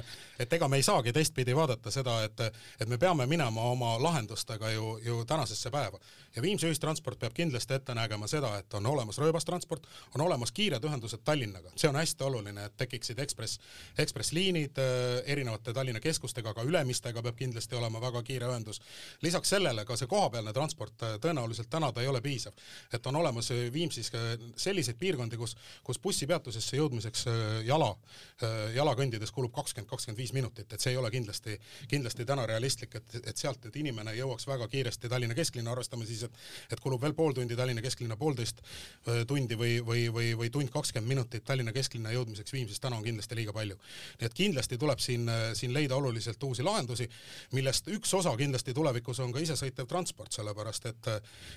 et 0.43 0.53
ega 0.53 0.69
me 0.69 0.79
ei 0.79 0.87
saagi 0.87 1.13
teistpidi 1.15 1.55
vaadata 1.57 1.91
seda, 1.91 2.19
et, 2.27 2.41
et 2.81 2.89
me 2.89 2.99
peame 3.01 3.27
minema 3.27 3.65
oma 3.73 3.95
lahendustega 4.03 4.71
ju, 4.75 4.97
ju 5.05 5.25
tänasesse 5.29 5.71
päeva. 5.71 5.99
ja 6.37 6.43
Viimsi 6.43 6.67
ühistransport 6.67 7.19
peab 7.19 7.35
kindlasti 7.37 7.75
ette 7.75 7.95
nägema 7.95 8.29
seda, 8.29 8.55
et 8.59 8.75
on 8.75 8.87
olemas 8.87 9.19
rööbastransport, 9.19 9.87
on 10.15 10.25
olemas 10.27 10.53
kiired 10.53 10.85
ühendused 10.85 11.25
Tallinnaga, 11.25 11.73
see 11.77 11.89
on 11.89 11.97
hästi 11.97 12.25
oluline, 12.25 12.67
et 12.69 12.77
tekiksid 12.77 13.19
ekspress, 13.19 13.61
ekspressliinid 13.99 14.79
äh, 14.79 15.23
erinevate 15.27 15.73
Tallinna 15.73 16.01
keskustega, 16.01 16.55
ka 16.55 16.67
Ülemistega 16.69 17.23
peab 17.23 17.39
kindlasti 17.39 17.77
olema 17.79 18.01
väga 18.01 18.23
kiire 18.23 18.51
ühendus. 18.51 18.81
lisaks 19.23 19.49
sellele 19.57 19.85
ka 19.85 19.97
see 19.97 20.11
kohapealne 20.11 20.53
transport 20.53 21.03
äh, 21.03 21.19
tõenäoliselt 21.21 21.71
täna 21.71 21.93
ta 21.93 22.03
ei 22.03 22.09
ole 22.09 22.21
piisav, 22.21 22.53
et 22.93 23.07
on 23.07 23.17
olemas 23.17 23.51
Viimsis 23.73 24.11
selliseid 24.57 24.97
piirkondi, 24.99 25.37
kus, 25.37 25.57
kus 25.85 25.99
bussipeatusesse 25.99 26.77
jõudmiseks 26.77 27.27
jala 27.67 27.95
Äh, 28.43 28.73
jala 28.75 28.95
kõndides 28.99 29.31
kulub 29.35 29.53
kakskümmend, 29.55 29.89
kakskümmend 29.91 30.19
viis 30.19 30.33
minutit, 30.35 30.73
et 30.73 30.83
see 30.83 30.93
ei 30.95 30.99
ole 30.99 31.11
kindlasti, 31.15 31.55
kindlasti 31.91 32.25
täna 32.27 32.47
realistlik, 32.49 32.97
et, 32.99 33.17
et 33.21 33.39
sealt, 33.39 33.63
et 33.69 33.77
inimene 33.79 34.15
jõuaks 34.17 34.49
väga 34.49 34.67
kiiresti 34.73 35.11
Tallinna 35.13 35.37
kesklinna, 35.39 35.71
arvestame 35.75 36.07
siis, 36.09 36.25
et 36.27 36.73
et 36.73 36.81
kulub 36.81 37.03
veel 37.03 37.15
pool 37.15 37.37
tundi 37.37 37.55
Tallinna 37.59 37.83
kesklinna, 37.85 38.17
poolteist 38.19 38.63
äh, 38.65 39.23
tundi 39.29 39.59
või, 39.59 39.77
või, 39.87 40.07
või, 40.15 40.33
või 40.39 40.51
tund 40.55 40.73
kakskümmend 40.75 41.13
minutit 41.13 41.45
Tallinna 41.47 41.75
kesklinna 41.77 42.15
jõudmiseks 42.17 42.55
Viimsist 42.57 42.83
täna 42.83 42.99
on 42.99 43.05
kindlasti 43.07 43.39
liiga 43.39 43.55
palju. 43.55 43.77
nii 44.21 44.31
et 44.31 44.35
kindlasti 44.35 44.79
tuleb 44.81 45.03
siin, 45.05 45.29
äh, 45.31 45.45
siin 45.59 45.75
leida 45.77 45.97
oluliselt 45.97 46.43
uusi 46.43 46.67
lahendusi, 46.67 47.09
millest 47.53 47.93
üks 47.95 48.15
osa 48.19 48.35
kindlasti 48.37 48.75
tulevikus 48.75 49.21
on 49.23 49.33
ka 49.33 49.45
isesõitev 49.45 49.87
transport, 49.87 50.33
sellepärast 50.33 50.91
et 50.91 51.13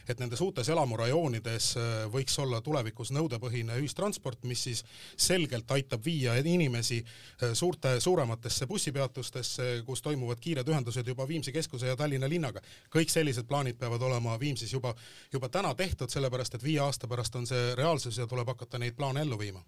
et 0.09 0.19
nendes 0.19 0.41
uutes 0.41 0.69
elamurajoonides 0.69 1.71
võiks 2.13 2.37
olla 2.41 2.59
tulevikus 2.61 3.11
nõudepõhine 3.15 3.79
ühistransport, 3.81 4.43
mis 4.43 4.63
siis 4.67 4.83
selgelt 5.17 5.64
aitab 5.71 6.05
viia 6.05 6.35
inimesi 6.35 6.99
äh, 7.05 7.53
suurte, 7.53 7.99
suurematesse 7.99 8.67
bussipeatustesse, 8.67 9.83
kus 9.85 10.01
toimuvad 10.01 10.39
kiired 10.41 10.67
ühendused 10.67 11.07
juba 11.07 11.27
Viimsi 11.27 11.51
keskuse 11.51 11.87
ja 11.87 11.95
Tallinna 11.95 12.29
linnaga. 12.29 12.61
kõik 12.95 13.09
sellised 13.09 13.47
plaanid 13.47 13.77
peavad 13.79 14.01
olema 14.01 14.39
Viimsis 14.39 14.73
juba, 14.73 14.95
juba 15.33 15.49
täna 15.49 15.75
tehtud, 15.75 16.09
sellepärast 16.09 16.55
et 16.55 16.63
viie 16.63 16.79
aasta 16.79 17.07
pärast 17.07 17.35
on 17.35 17.47
see 17.47 17.75
reaalsus 17.75 18.17
ja 18.17 18.27
tuleb 18.27 18.47
hakata 18.47 18.77
neid 18.77 18.95
plaane 18.95 19.21
ellu 19.21 19.39
viima. 19.39 19.63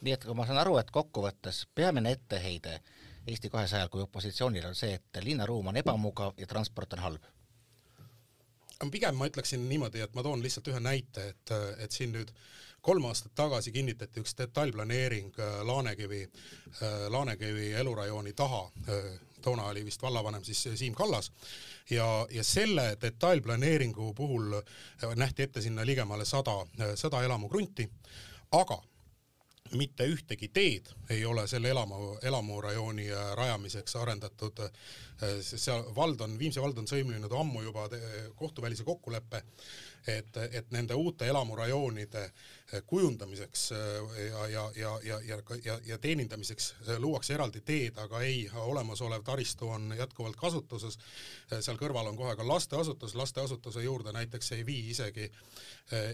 nii 0.00 0.12
et 0.12 0.24
kui 0.24 0.34
ma 0.34 0.46
saan 0.46 0.58
aru, 0.58 0.78
et 0.78 0.90
kokkuvõttes 0.90 1.66
peamine 1.74 2.12
etteheide 2.12 2.80
Eesti 3.26 3.50
kahesajal 3.50 3.88
kui 3.88 4.02
opositsioonil 4.02 4.64
on 4.66 4.74
see, 4.74 4.94
et 4.94 5.22
linnaruum 5.22 5.68
on 5.70 5.76
ebamugav 5.76 6.34
ja 6.36 6.46
transport 6.46 6.92
on 6.92 6.98
halb 6.98 7.30
pigem 8.90 9.14
ma 9.14 9.28
ütleksin 9.30 9.68
niimoodi, 9.68 10.00
et 10.00 10.14
ma 10.14 10.24
toon 10.26 10.42
lihtsalt 10.42 10.68
ühe 10.72 10.80
näite, 10.82 11.28
et, 11.28 11.52
et 11.84 11.92
siin 11.94 12.12
nüüd 12.16 12.32
kolm 12.82 13.04
aastat 13.04 13.34
tagasi 13.38 13.72
kinnitati 13.72 14.20
üks 14.20 14.34
detailplaneering 14.38 15.30
äh, 15.38 15.60
Laanekivi, 15.66 16.22
äh, 16.22 17.10
Laanekivi 17.14 17.72
elurajooni 17.72 18.32
taha, 18.32 18.62
äh, 18.88 19.20
toona 19.42 19.68
oli 19.70 19.84
vist 19.84 20.02
vallavanem 20.02 20.44
siis 20.44 20.68
Siim 20.74 20.94
Kallas, 20.94 21.32
ja, 21.90 22.26
ja 22.30 22.44
selle 22.44 22.96
detailplaneeringu 23.00 24.14
puhul 24.14 24.54
nähti 25.16 25.42
ette 25.42 25.60
sinna 25.60 25.86
ligemale 25.86 26.24
sada, 26.24 26.54
sada 26.94 27.22
elamukrunti, 27.22 27.88
aga 28.52 28.78
mitte 29.76 30.06
ühtegi 30.06 30.48
teed 30.52 30.90
ei 31.10 31.24
ole 31.24 31.46
selle 31.48 31.70
elamu, 31.72 32.16
elamurajooni 32.22 33.06
rajamiseks 33.34 33.96
arendatud. 33.96 34.60
seal 35.40 35.84
vald 35.96 36.20
on, 36.20 36.38
Viimsi 36.38 36.60
vald 36.60 36.78
on 36.78 36.88
sõlminud 36.88 37.32
ammu 37.40 37.62
juba 37.62 37.88
kohtuvälise 38.36 38.84
kokkuleppe, 38.84 39.42
et, 40.06 40.36
et 40.50 40.70
nende 40.70 40.94
uute 40.94 41.26
elamurajoonide 41.26 42.30
kujundamiseks 42.86 43.72
äh, 43.72 43.78
ja, 44.30 44.46
ja, 44.48 44.70
ja, 44.76 45.00
ja, 45.04 45.20
ja, 45.20 45.38
ja, 45.64 45.78
ja 45.86 45.98
teenindamiseks. 45.98 46.74
Luuakse 46.98 47.34
eraldi 47.34 47.60
teed, 47.60 47.98
aga 48.00 48.20
ei, 48.20 48.50
olemasolev 48.54 49.22
taristu 49.22 49.68
on 49.68 49.94
jätkuvalt 49.98 50.36
kasutuses. 50.36 50.98
seal 51.60 51.76
kõrval 51.76 52.08
on 52.08 52.16
kohe 52.16 52.36
ka 52.36 52.46
lasteasutus, 52.48 53.14
lasteasutuse 53.14 53.82
juurde 53.82 54.12
näiteks 54.12 54.52
ei 54.52 54.66
vii 54.66 54.90
isegi, 54.90 55.28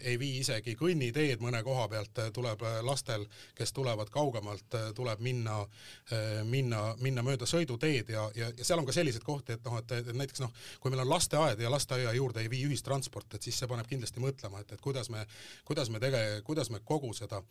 ei 0.02 0.18
vii 0.18 0.38
isegi 0.38 0.74
kõnniteed. 0.74 1.40
Mõne 1.40 1.62
koha 1.62 1.88
pealt, 1.88 2.18
tuleb 2.34 2.62
lastel, 2.82 3.26
kes 3.54 3.72
tulevad 3.72 4.10
kaugemalt, 4.10 4.74
tuleb 4.94 5.20
minna, 5.20 5.60
minna, 6.44 6.82
minna 7.00 7.22
mööda 7.22 7.46
sõiduteed 7.46 8.10
ja, 8.10 8.30
ja, 8.34 8.50
ja 8.56 8.64
seal 8.64 8.82
on 8.82 8.88
ka 8.88 8.96
selliseid 8.96 9.24
kohti, 9.24 9.54
et 9.54 9.64
noh, 9.64 9.78
et, 9.78 9.92
et 10.00 10.10
näiteks 10.16 10.42
noh, 10.42 10.52
kui 10.80 10.90
meil 10.90 11.04
on 11.04 11.10
lasteaed 11.12 11.60
ja 11.60 11.70
lasteaia 11.70 12.12
juurde 12.16 12.42
ei 12.42 12.50
vii 12.50 12.64
ühistransport, 12.70 13.34
et 13.34 13.46
siis 13.46 13.58
see 13.58 13.70
paneb 13.70 13.86
kindlasti 13.90 14.22
mõtlema, 14.22 14.62
et, 14.64 14.74
et 14.74 14.82
kuidas 14.82 15.10
me, 15.14 15.24
kuidas 15.68 15.92
me 15.92 16.02
tege-, 16.02 16.42
kuidas 16.48 16.70
me 16.72 16.80
kogu 16.84 17.12
seda, 17.16 17.42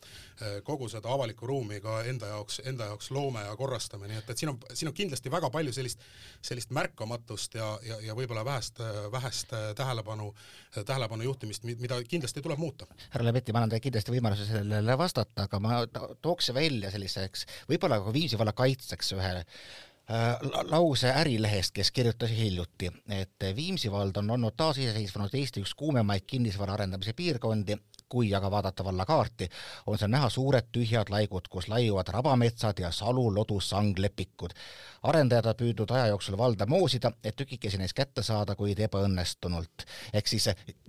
kogu 0.66 0.88
seda 0.90 1.12
avalikku 1.14 1.46
ruumi 1.46 1.78
ka 1.84 2.00
enda 2.10 2.32
jaoks, 2.32 2.60
enda 2.66 2.90
jaoks 2.90 3.12
loome 3.14 3.44
ja 3.46 3.54
korrastame, 3.56 4.08
nii 4.10 4.18
et, 4.18 4.30
et 4.32 4.40
siin 4.40 4.50
on, 4.52 4.58
siin 4.74 4.90
on 4.90 4.96
kindlasti 4.96 5.30
väga 5.30 5.50
palju 5.54 5.74
sellist, 5.76 6.02
sellist 6.42 6.74
märkamatust 6.74 7.54
ja, 7.60 7.70
ja, 7.86 8.00
ja 8.08 8.16
võib-olla 8.18 8.42
vähest, 8.48 8.82
vähest 9.14 9.54
tähelepanu, 9.78 10.32
tähelepanu 10.80 11.28
juhtimist, 11.28 11.66
mida 11.68 12.00
kindlasti 12.10 12.42
tuleb 12.42 12.58
muuta. 12.58 12.88
härra 13.12 13.28
Lebetti, 13.28 13.54
ma 13.54 13.62
annan 13.62 13.74
teile 13.74 13.86
kindlasti 13.86 14.14
võimaluse 14.16 14.48
sellele 14.48 14.98
vastata, 14.98 15.46
aga 15.46 15.60
ma 15.62 15.82
tooks 16.22 16.50
välja 16.56 16.90
selliseks, 16.94 17.46
võib-olla 17.70 18.00
ka 18.02 18.14
Viimsi 18.18 18.38
valla 18.40 18.56
kaitseks 18.56 19.14
ühe 19.14 19.30
äh, 19.38 20.48
lause 20.72 21.12
Ärilehest, 21.22 21.76
kes 21.76 21.92
kirjutas 21.94 22.34
hiljuti, 22.34 22.90
et 23.14 23.46
Viimsi 23.56 23.92
vald 23.94 24.18
on 24.18 24.34
olnud 24.38 24.58
taasiseseisvunud 24.58 25.38
Eesti 25.38 25.62
üks 25.62 25.76
kuumemaid 25.78 26.26
kinnisvara 26.26 26.74
arendamise 26.78 27.14
piirkondi 27.14 27.78
kui 28.08 28.34
aga 28.34 28.50
vaadata 28.50 28.84
valla 28.84 29.04
kaarti, 29.06 29.48
on 29.86 29.98
seal 29.98 30.10
näha 30.10 30.28
suured 30.30 30.68
tühjad 30.72 31.10
laigud, 31.12 31.48
kus 31.50 31.68
laiuvad 31.68 32.08
rabametsad 32.14 32.78
ja 32.78 32.90
salu 32.90 33.28
lodusanglepikud. 33.34 34.54
arendajad 35.02 35.46
on 35.46 35.58
püüdnud 35.58 35.90
aja 35.90 36.06
jooksul 36.06 36.38
valda 36.38 36.66
moosida, 36.66 37.12
et 37.24 37.36
tükikesi 37.36 37.78
neist 37.78 37.96
kätte 37.96 38.22
saada, 38.22 38.54
kuid 38.54 38.78
ebaõnnestunult. 38.78 39.86
ehk 40.12 40.26
siis 40.26 40.48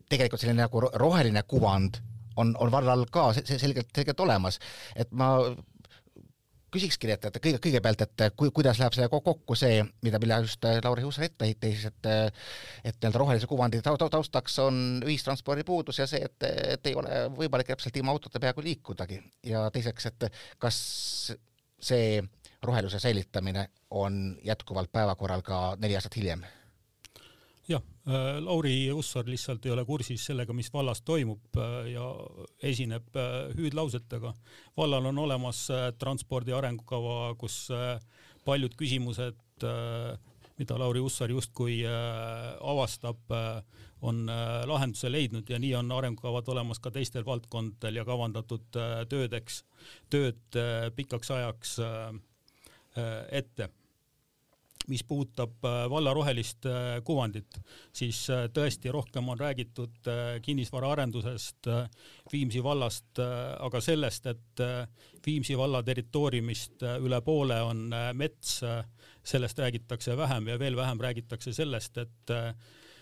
tegelikult 0.09 0.41
selline 0.41 0.61
nagu 0.61 0.81
roheline 0.81 1.43
kuvand 1.43 2.01
on, 2.35 2.55
on 2.59 2.71
vallal 2.71 3.05
ka 3.11 3.33
selgelt, 3.33 3.89
selgelt 3.95 4.19
olemas, 4.19 4.59
et 4.95 5.11
ma 5.11 5.35
küsikski, 6.73 7.09
et, 7.13 7.25
et 7.29 7.39
kõige, 7.43 7.59
kõigepealt, 7.63 8.03
et 8.05 8.23
ku, 8.37 8.49
kuidas 8.55 8.79
läheb 8.81 8.95
see 8.97 9.07
kokku 9.11 9.57
see, 9.57 9.81
mida, 10.05 10.21
mille 10.21 10.41
just 10.45 10.65
äh, 10.67 10.79
Lauri 10.83 11.05
Hussar 11.05 11.27
ette 11.27 11.47
heitis, 11.47 11.85
et 11.89 12.09
et 12.09 12.95
nii-öelda 12.95 13.19
rohelise 13.19 13.47
kuvandi 13.49 13.81
taustaks 13.83 14.59
on 14.63 15.01
ühistranspordi 15.05 15.65
puudus 15.67 15.99
ja 15.99 16.07
see, 16.09 16.21
et, 16.25 16.47
et 16.75 16.91
ei 16.91 16.95
ole 16.99 17.25
võimalik 17.37 17.71
täpselt 17.71 17.97
ilma 17.97 18.15
autota 18.15 18.39
peaaegu 18.39 18.63
liikudagi. 18.65 19.21
ja 19.51 19.67
teiseks, 19.73 20.11
et 20.11 20.29
kas 20.59 20.79
see 21.79 22.21
roheluse 22.63 22.99
säilitamine 22.99 23.69
on 23.89 24.37
jätkuvalt 24.43 24.91
päevakorral 24.91 25.41
ka 25.41 25.75
neli 25.79 25.95
aastat 25.95 26.15
hiljem 26.19 26.43
jah, 27.69 27.83
äh, 28.07 28.39
Lauri 28.41 28.89
Hussar 28.89 29.27
lihtsalt 29.29 29.65
ei 29.65 29.73
ole 29.73 29.85
kursis 29.85 30.25
sellega, 30.29 30.53
mis 30.57 30.71
vallas 30.73 31.01
toimub 31.05 31.57
äh, 31.57 31.91
ja 31.93 32.05
esineb 32.65 33.15
äh, 33.15 33.53
hüüdlausetega. 33.57 34.33
vallal 34.77 35.09
on 35.11 35.17
olemas 35.25 35.67
transpordi 35.99 36.53
arengukava, 36.55 37.35
kus 37.37 37.67
paljud 38.45 38.73
küsimused, 38.79 39.65
mida 40.59 40.77
Lauri 40.79 41.01
Hussar 41.03 41.29
justkui 41.29 41.81
avastab, 41.85 43.19
on 44.01 44.21
lahenduse 44.65 45.11
leidnud 45.11 45.49
ja 45.51 45.59
nii 45.59 45.73
on 45.75 45.91
arengukavad 45.91 46.47
olemas 46.47 46.79
ka 46.79 46.91
teistel 46.95 47.25
valdkondadel 47.27 47.99
ja 47.99 48.05
kavandatud 48.07 48.79
töödeks, 49.11 49.63
tööd 50.09 50.59
pikaks 50.95 51.31
ajaks 51.35 51.75
ette 53.41 53.69
mis 54.87 55.03
puudutab 55.03 55.65
äh, 55.65 55.83
valla 55.89 56.13
rohelist 56.13 56.65
äh, 56.65 56.99
kuvandit, 57.05 57.59
siis 57.93 58.21
äh, 58.33 58.47
tõesti 58.53 58.91
rohkem 58.93 59.27
on 59.29 59.39
räägitud 59.39 60.09
kinnisvaraarendusest 60.45 61.69
Viimsi 62.31 62.61
vallast, 62.63 63.19
aga 63.19 63.81
sellest, 63.81 64.27
et 64.29 64.61
Viimsi 65.25 65.57
valla 65.57 65.81
territooriumist 65.83 66.83
üle 67.03 67.19
poole 67.25 67.57
on 67.65 67.87
mets, 68.17 68.59
sellest 69.23 69.59
räägitakse 69.59 70.17
vähem 70.17 70.47
ja 70.53 70.59
veel 70.61 70.77
vähem 70.77 71.01
räägitakse 71.01 71.53
sellest, 71.53 71.97
et 71.97 72.35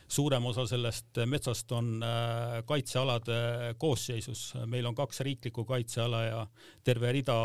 suurem 0.08 0.46
osa 0.46 0.66
sellest 0.68 1.20
metsast 1.26 1.72
on 1.76 2.04
äh, 2.04 2.62
kaitsealade 2.66 3.40
koosseisus, 3.78 4.54
meil 4.66 4.86
on 4.88 4.96
kaks 4.96 5.20
riiklikku 5.28 5.66
kaitseala 5.68 6.24
ja 6.24 6.46
terve 6.84 7.12
rida 7.12 7.36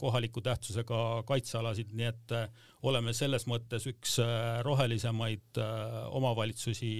kohaliku 0.00 0.40
tähtsusega 0.40 1.22
kaitsealasid, 1.26 1.92
nii 1.98 2.08
et 2.10 2.36
äh, 2.38 2.48
oleme 2.82 3.12
selles 3.16 3.46
mõttes 3.50 3.86
üks 3.90 4.18
äh, 4.22 4.62
rohelisemaid 4.62 5.62
omavalitsusi 6.10 6.94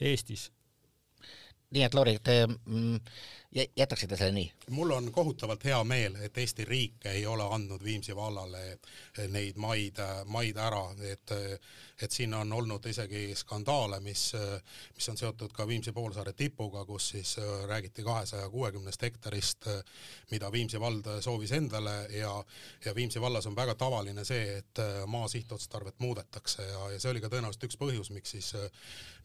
Eestis. 0.00 0.50
Nii 1.74 1.84
et 1.84 1.94
Lauri, 1.94 2.14
te 2.24 2.46
mm, 2.46 3.00
jätaksite 3.76 4.16
selle 4.16 4.32
nii? 4.32 4.52
mul 4.70 4.90
on 4.90 5.12
kohutavalt 5.12 5.64
hea 5.64 5.84
meel, 5.84 6.16
et 6.20 6.38
Eesti 6.38 6.64
riik 6.64 7.06
ei 7.06 7.26
ole 7.26 7.44
andnud 7.54 7.84
Viimsi 7.84 8.16
vallale 8.16 8.78
neid 9.28 9.56
maid, 9.56 10.00
maid 10.24 10.56
ära, 10.56 10.84
et 11.12 11.32
et 12.02 12.12
siin 12.14 12.34
on 12.34 12.52
olnud 12.52 12.84
isegi 12.86 13.32
skandaale, 13.34 13.98
mis, 14.00 14.30
mis 14.94 15.08
on 15.08 15.16
seotud 15.18 15.50
ka 15.52 15.66
Viimsi 15.66 15.92
poolsaare 15.92 16.32
tipuga, 16.32 16.84
kus 16.86 17.08
siis 17.08 17.36
räägiti 17.66 18.04
kahesaja 18.06 18.50
kuuekümnest 18.50 19.02
hektarist, 19.02 19.66
mida 20.30 20.52
Viimsi 20.52 20.80
vald 20.80 21.08
soovis 21.20 21.52
endale 21.52 21.96
ja 22.14 22.44
ja 22.84 22.94
Viimsi 22.94 23.20
vallas 23.20 23.46
on 23.46 23.56
väga 23.56 23.74
tavaline 23.74 24.24
see, 24.24 24.58
et 24.58 24.82
maa 25.06 25.28
sihtotstarvet 25.28 25.98
muudetakse 25.98 26.62
ja, 26.62 26.90
ja 26.90 27.00
see 27.00 27.10
oli 27.10 27.20
ka 27.20 27.32
tõenäoliselt 27.32 27.66
üks 27.66 27.80
põhjus, 27.80 28.12
miks 28.14 28.30
siis, 28.36 28.52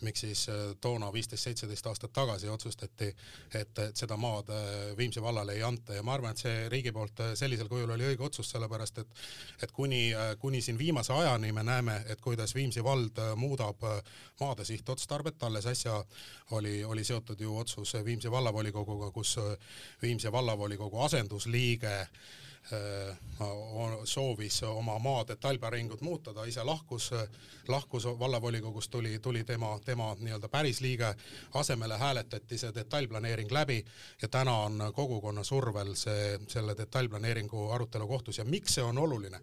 miks 0.02 0.26
siis 0.26 0.48
toona 0.82 1.12
viisteist, 1.14 1.44
seitseteist 1.44 1.88
aastat 1.88 2.14
tagasi 2.14 2.50
otsustati, 2.50 3.12
et, 3.54 3.80
et 3.80 3.98
seda 3.98 4.13
maad 4.18 4.52
Viimsi 4.98 5.22
vallale 5.22 5.54
ei 5.54 5.64
anta. 5.64 5.94
Ja 5.94 6.04
ma 6.04 6.14
arvan, 6.14 6.32
et 6.32 6.44
see 6.44 6.70
riigi 6.70 6.92
poolt 6.92 7.22
sellisel 7.40 7.70
kujul 7.72 7.96
oli 7.96 8.08
õige 8.12 8.26
otsus, 8.28 8.50
sellepärast 8.54 9.02
et 9.04 9.24
et 9.64 9.72
kuni, 9.72 10.12
kuni 10.40 10.62
siin 10.62 10.78
viimase 10.78 11.14
ajani 11.14 11.52
me 11.52 11.64
näeme, 11.64 12.04
et 12.08 12.22
kuidas 12.22 12.56
Viimsi 12.56 12.84
vald 12.84 13.20
muudab 13.36 13.84
maade 14.40 14.66
sihtotstarvet, 14.66 15.44
alles 15.44 15.66
äsja 15.66 16.04
oli, 16.52 16.84
oli 16.84 17.04
seotud 17.04 17.40
ju 17.40 17.58
otsus 17.58 17.94
Viimsi 18.06 18.32
vallavolikoguga, 18.32 19.12
kus 19.12 19.38
Viimsi 20.02 20.32
vallavolikogu 20.32 21.02
asendusliige 21.02 22.00
äh, 22.00 22.08
Äh, 22.08 22.53
soovis 24.04 24.64
oma 24.64 25.00
maa 25.00 25.28
detailplaneeringut 25.28 26.02
muuta, 26.02 26.34
ta 26.34 26.46
ise 26.46 26.64
lahkus, 26.64 27.12
lahkus 27.68 28.06
vallavolikogust, 28.06 28.92
tuli, 28.92 29.20
tuli 29.20 29.44
tema, 29.44 29.80
tema 29.86 30.16
nii-öelda 30.20 30.50
pärisliige, 30.50 31.16
asemele 31.54 31.98
hääletati 31.98 32.58
see 32.58 32.72
detailplaneering 32.76 33.52
läbi 33.52 33.86
ja 34.22 34.28
täna 34.28 34.58
on 34.58 34.84
kogukonna 34.94 35.44
survel 35.44 35.96
see, 35.96 36.40
selle 36.48 36.78
detailplaneeringu 36.78 37.70
arutelu 37.72 38.08
kohtus 38.08 38.38
ja 38.38 38.46
miks 38.46 38.76
see 38.76 38.84
on 38.84 38.98
oluline? 38.98 39.40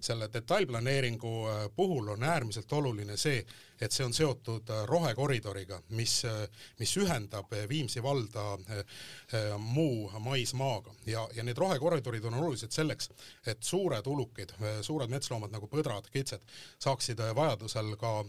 selle 0.00 0.28
detailplaneeringu 0.32 1.48
äh, 1.48 1.70
puhul 1.76 2.08
on 2.08 2.22
äärmiselt 2.22 2.72
oluline 2.72 3.16
see, 3.16 3.46
et 3.80 3.92
see 3.92 4.04
on 4.04 4.14
seotud 4.14 4.70
äh, 4.70 4.84
rohekoridoriga, 4.86 5.80
mis, 5.98 6.20
äh, 6.24 6.44
mis 6.78 6.96
ühendab 7.00 7.52
äh, 7.52 7.68
Viimsi 7.68 8.02
valda 8.02 8.44
muu 9.58 10.10
maismaaga. 10.22 10.92
Ja, 11.06 11.28
ja 11.34 11.44
need 11.44 11.58
rohekoridorid 11.58 12.24
on 12.24 12.34
olulised 12.38 12.72
selleks, 12.74 13.10
et 13.46 13.62
suured 13.62 14.06
ulukid, 14.06 14.52
suured 14.82 15.10
metsloomad 15.10 15.52
nagu 15.52 15.68
põdrad, 15.70 16.06
kitsed 16.12 16.44
saaksid 16.82 17.20
vajadusel 17.34 17.96
ka 18.00 18.20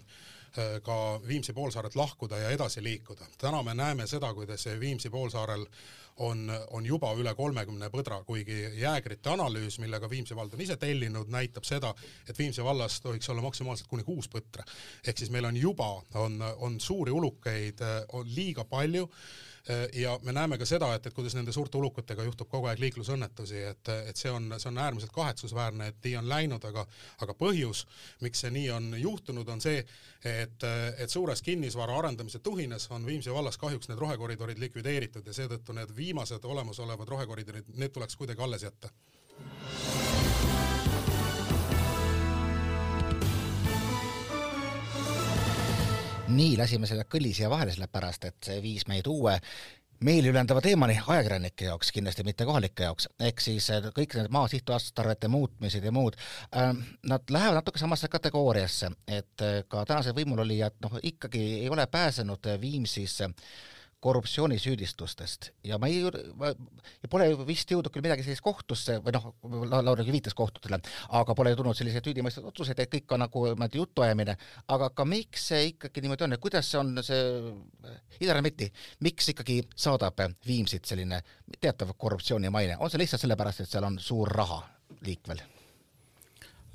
ka 0.83 1.21
Viimsi 1.27 1.53
poolsaarelt 1.53 1.95
lahkuda 1.95 2.37
ja 2.37 2.49
edasi 2.49 2.83
liikuda. 2.83 3.25
täna 3.37 3.63
me 3.63 3.73
näeme 3.73 4.07
seda, 4.07 4.33
kuidas 4.33 4.65
Viimsi 4.79 5.09
poolsaarel 5.09 5.65
on, 6.15 6.51
on 6.71 6.85
juba 6.85 7.11
üle 7.13 7.33
kolmekümne 7.35 7.89
põdra, 7.91 8.21
kuigi 8.23 8.61
jäägrite 8.79 9.29
analüüs, 9.29 9.79
millega 9.79 10.09
Viimsi 10.09 10.35
vald 10.35 10.53
on 10.53 10.61
ise 10.61 10.77
tellinud, 10.77 11.27
näitab 11.31 11.63
seda, 11.63 11.93
et 12.29 12.39
Viimsi 12.39 12.63
vallas 12.63 13.01
tohiks 13.01 13.29
olla 13.29 13.41
maksimaalselt 13.41 13.89
kuni 13.89 14.03
kuus 14.03 14.29
põtra. 14.31 14.63
ehk 15.07 15.17
siis 15.17 15.31
meil 15.31 15.45
on 15.45 15.57
juba, 15.57 15.89
on, 16.13 16.39
on 16.57 16.79
suuri 16.79 17.11
ulukeid, 17.11 17.83
on 18.13 18.35
liiga 18.35 18.63
palju 18.63 19.09
Äh, 19.69 20.01
ja 20.01 20.19
me 20.23 20.31
näeme 20.31 20.57
ka 20.57 20.65
seda, 20.65 20.91
et, 20.93 21.07
et 21.07 21.13
kuidas 21.13 21.33
nende 21.33 21.53
suurte 21.53 21.77
ulukutega 21.77 22.23
juhtub 22.27 22.49
kogu 22.51 22.67
aeg 22.69 22.81
liiklusõnnetusi, 22.83 23.63
et, 23.71 23.89
et 24.11 24.19
see 24.19 24.29
on, 24.29 24.51
see 24.61 24.69
on 24.69 24.77
äärmiselt 24.77 25.13
kahetsusväärne, 25.15 25.87
et 25.89 26.05
nii 26.05 26.19
on 26.19 26.27
läinud, 26.29 26.67
aga 26.69 26.83
aga 27.25 27.33
põhjus, 27.39 27.81
miks 28.21 28.43
see 28.45 28.51
nii 28.53 28.67
on 28.75 28.91
juhtunud, 29.01 29.49
on 29.49 29.63
see, 29.65 29.79
et, 30.21 30.44
et 30.97 31.09
suures 31.09 31.41
kinnisvara 31.41 31.97
arendamise 31.99 32.39
tuhinas 32.39 32.89
on 32.91 33.05
Viimsi 33.05 33.33
vallas 33.33 33.57
kahjuks 33.57 33.89
need 33.89 33.99
rohekoridorid 33.99 34.59
likvideeritud 34.59 35.27
ja 35.27 35.33
seetõttu 35.33 35.73
need 35.73 35.95
viimased 35.95 36.45
olemasolevad 36.45 37.07
rohekoridorid, 37.07 37.73
need 37.75 37.93
tuleks 37.95 38.15
kuidagi 38.15 38.41
alles 38.41 38.63
jätta. 38.63 38.89
nii, 46.35 46.57
lasime 46.57 46.87
selle 46.89 47.05
kõli 47.09 47.31
siia 47.35 47.49
vahele, 47.51 47.73
sellepärast 47.75 48.25
et 48.29 48.49
see 48.49 48.61
viis 48.63 48.87
meid 48.89 49.07
uue 49.07 49.37
meeliülendava 50.05 50.61
teemani 50.61 50.97
ajakirjanike 51.07 51.69
jaoks, 51.69 51.91
kindlasti 51.95 52.25
mitte 52.27 52.45
kohalike 52.45 52.87
jaoks, 52.87 53.09
ehk 53.19 53.41
siis 53.43 53.69
äh, 53.73 53.89
kõik 53.95 54.17
need 54.19 54.31
maa 54.33 54.47
sihtotstarvete 54.51 55.29
muutmised 55.31 55.85
ja 55.85 55.93
muud 55.95 56.17
äh,, 56.17 56.73
nad 57.09 57.35
lähevad 57.37 57.59
natuke 57.59 57.81
samasse 57.81 58.09
kategooriasse, 58.13 58.91
et 59.07 59.45
äh, 59.45 59.61
ka 59.67 59.85
tänased 59.85 60.17
võimulolijad 60.17 60.77
noh, 60.85 60.99
ikkagi 61.03 61.45
ei 61.61 61.71
ole 61.73 61.87
pääsenud 61.91 62.53
Viimsis 62.61 63.21
äh, 63.25 63.33
korruptsioonisüüdistustest. 64.05 65.49
Ja 65.65 65.79
ma 65.81 65.89
ei, 65.89 66.03
ja 66.05 67.09
pole 67.09 67.27
vist 67.47 67.71
jõudnud 67.73 67.93
küll 67.93 68.05
midagi 68.05 68.25
sellist 68.25 68.43
kohtusse 68.45 68.99
või 69.03 69.15
noh, 69.15 69.31
Lauri 69.85 70.05
viitas 70.13 70.35
kohtutele, 70.37 70.79
aga 71.17 71.35
pole 71.37 71.55
tulnud 71.57 71.77
selliseid 71.77 72.05
süüdimõistvaid 72.05 72.51
otsuseid, 72.51 72.83
et 72.83 72.93
kõik 72.93 73.15
on 73.15 73.23
nagu 73.25 73.45
niimoodi 73.47 73.81
jutuajamine, 73.81 74.37
aga 74.75 74.91
ka 74.93 75.07
miks 75.09 75.49
see 75.51 75.71
ikkagi 75.71 76.05
niimoodi 76.05 76.27
on 76.27 76.37
ja 76.37 76.41
kuidas 76.43 76.69
on, 76.77 76.93
see 77.05 77.23
Idar 78.21 78.43
Meti, 78.45 78.69
miks 79.05 79.33
ikkagi 79.33 79.61
saadab 79.73 80.21
Viimsit 80.45 80.85
selline 80.85 81.19
teatav 81.59 81.95
korruptsioonimaine, 81.97 82.77
on 82.79 82.93
see 82.93 83.01
lihtsalt 83.01 83.25
sellepärast, 83.25 83.65
et 83.65 83.73
seal 83.73 83.89
on 83.89 83.99
suur 84.01 84.29
raha 84.31 84.61
liikvel? 85.07 85.41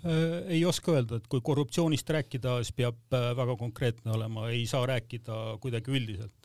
Äh, 0.00 0.56
ei 0.56 0.64
oska 0.64 0.96
öelda, 0.96 1.20
et 1.20 1.30
kui 1.30 1.42
korruptsioonist 1.44 2.10
rääkida, 2.10 2.58
siis 2.64 2.74
peab 2.74 3.14
äh, 3.14 3.30
väga 3.36 3.56
konkreetne 3.60 4.14
olema, 4.18 4.48
ei 4.50 4.66
saa 4.66 4.82
rääkida 4.88 5.58
kuidagi 5.62 5.94
üldiselt 5.94 6.39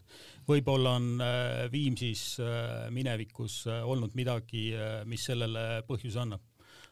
võib-olla 0.47 0.95
on 0.99 1.21
äh, 1.21 1.65
Viimsis 1.71 2.39
äh, 2.39 2.89
minevikus 2.93 3.63
äh, 3.67 3.81
olnud 3.85 4.15
midagi, 4.17 4.67
mis 5.09 5.25
sellele 5.31 5.81
põhjuse 5.87 6.21
annab. 6.21 6.41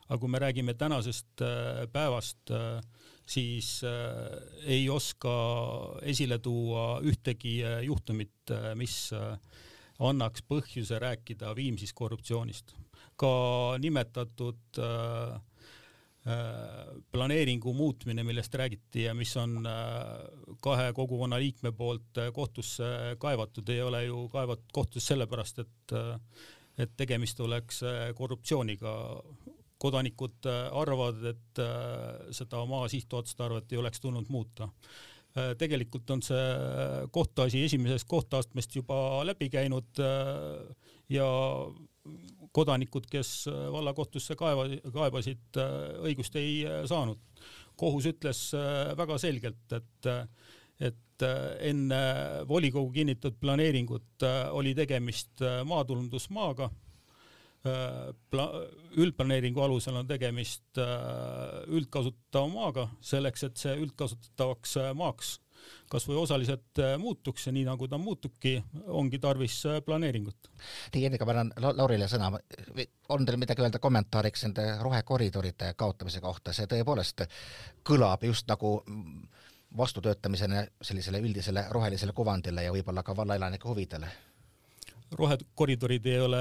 aga 0.08 0.20
kui 0.20 0.30
me 0.30 0.40
räägime 0.40 0.74
tänasest 0.76 1.42
päevast, 1.94 2.52
siis 3.26 3.70
ei 4.68 4.90
oska 4.92 5.36
esile 6.02 6.38
tuua 6.44 7.00
ühtegi 7.08 7.62
juhtumit, 7.88 8.52
mis 8.76 8.98
annaks 10.04 10.44
põhjuse 10.48 11.00
rääkida 11.00 11.56
Viimsis 11.56 11.94
korruptsioonist. 11.94 12.76
ka 13.16 13.78
nimetatud 13.80 14.80
äh, 14.82 15.40
planeeringu 17.12 17.74
muutmine, 17.76 18.24
millest 18.24 18.54
räägiti 18.56 19.04
ja 19.04 19.14
mis 19.14 19.34
on 19.38 19.66
äh, 19.68 20.54
kahe 20.64 20.94
kogukonna 20.96 21.40
liikme 21.40 21.74
poolt 21.76 22.18
äh, 22.18 22.30
kohtusse 22.34 22.84
kaevatud, 23.20 23.70
ei 23.70 23.82
ole 23.84 24.06
ju 24.06 24.28
kaevatud 24.32 24.72
kohtusse 24.74 25.14
sellepärast, 25.14 25.60
et 25.60 25.98
et 26.78 26.90
tegemist 26.98 27.40
oleks 27.40 27.84
korruptsiooniga. 28.16 28.94
kodanikud 29.78 30.48
arvavad, 30.72 31.20
et 31.28 31.60
seda 32.32 32.62
maa 32.66 32.88
sihtotstarvet 32.88 33.72
ei 33.72 33.78
oleks 33.78 34.00
tulnud 34.00 34.30
muuta 34.30 34.70
tegelikult 35.60 36.10
on 36.10 36.22
see 36.24 36.46
kohtuasi 37.12 37.64
esimesest 37.66 38.08
kohtuastmest 38.08 38.76
juba 38.76 39.26
läbi 39.26 39.50
käinud 39.50 40.02
ja 41.10 41.28
kodanikud, 42.54 43.08
kes 43.12 43.48
äh, 43.50 43.66
vallakohtusse 43.74 44.38
kaeva, 44.40 44.68
kaebasid, 44.94 45.46
äh, 45.58 45.76
õigust 46.10 46.38
ei 46.40 46.62
äh, 46.68 46.84
saanud. 46.90 47.22
kohus 47.76 48.06
ütles 48.06 48.40
väga 48.98 49.16
selgelt, 49.18 49.72
et 49.74 50.08
et 50.80 51.24
enne 51.66 52.02
volikogu 52.46 52.92
kinnitatud 52.94 53.40
planeeringut 53.42 54.26
oli 54.54 54.76
tegemist 54.78 55.42
maatulundusmaaga, 55.66 56.68
pla-, 58.30 58.48
üldplaneeringu 59.02 59.64
alusel 59.66 59.98
on 59.98 60.10
tegemist 60.10 60.78
üldkasutatava 60.78 62.52
maaga, 62.54 62.86
selleks 63.02 63.48
et 63.50 63.66
see 63.66 63.74
üldkasutatavaks 63.88 64.78
maaks 65.00 65.34
kas 65.94 66.08
või 66.10 66.18
osaliselt 66.22 66.82
äh, 66.82 66.96
muutuks 67.00 67.48
ja 67.48 67.54
nii 67.56 67.66
nagu 67.68 67.88
ta 67.88 68.00
muutubki, 68.02 68.56
ongi 68.88 69.20
tarvis 69.22 69.60
äh, 69.70 69.80
planeeringut. 69.86 70.50
nii, 70.96 71.06
enne 71.06 71.20
kui 71.22 71.30
ma 71.30 71.38
annan 71.38 71.78
Laurile 71.78 72.08
sõna, 72.12 72.32
on 73.14 73.26
teil 73.26 73.40
midagi 73.42 73.64
öelda 73.64 73.82
kommentaariks 73.84 74.48
nende 74.48 74.68
rohekoridoride 74.82 75.74
kaotamise 75.78 76.22
kohta, 76.24 76.54
see 76.54 76.70
tõepoolest 76.72 77.26
kõlab 77.86 78.26
just 78.28 78.50
nagu 78.50 78.76
vastutöötamisena 79.78 80.68
sellisele 80.82 81.22
üldisele 81.24 81.66
rohelisele 81.74 82.14
kuvandile 82.14 82.68
ja 82.68 82.74
võib-olla 82.76 83.04
ka 83.04 83.16
vallaelanike 83.18 83.68
huvidele 83.68 84.12
rohekoridorid 85.14 86.08
ei 86.10 86.20
ole 86.20 86.40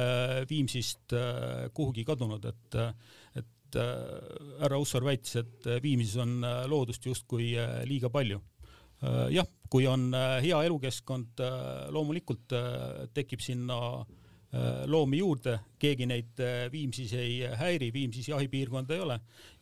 Viimsist 0.49 1.13
äh, 1.13 1.67
kuhugi 1.75 2.07
kadunud, 2.09 2.45
et, 2.49 2.79
et 3.37 3.77
härra 3.77 4.79
Ussar 4.81 5.05
väitis, 5.05 5.37
et 5.41 5.69
Viimsis 5.83 6.17
on 6.21 6.41
loodust 6.69 7.07
justkui 7.09 7.53
liiga 7.89 8.11
palju. 8.13 8.41
Äh, 9.03 9.33
jah, 9.35 9.47
kui 9.71 9.87
on 9.91 10.13
äh, 10.15 10.39
hea 10.45 10.61
elukeskkond, 10.69 11.41
äh, 11.43 11.87
loomulikult 11.95 12.55
tekib 13.15 13.43
sinna 13.43 13.79
loomi 14.85 15.17
juurde, 15.17 15.55
keegi 15.81 16.05
neid 16.05 16.41
Viimsis 16.69 17.15
ei 17.17 17.39
häiri, 17.57 17.87
Viimsis 17.95 18.27
jahipiirkonda 18.29 18.93
ei 18.93 19.01
ole. 19.01 19.15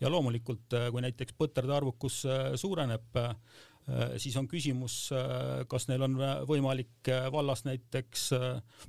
Ja 0.02 0.10
loomulikult, 0.10 0.74
kui 0.90 1.04
näiteks 1.04 1.36
põtrade 1.38 1.76
arvukus 1.76 2.16
suureneb, 2.58 3.20
siis 4.20 4.36
on 4.36 4.46
küsimus, 4.48 4.96
äh, 5.14 5.64
kas 5.70 5.88
neil 5.90 6.04
on 6.06 6.16
võimalik 6.48 7.10
äh, 7.10 7.26
vallast 7.32 7.66
näiteks 7.66 8.28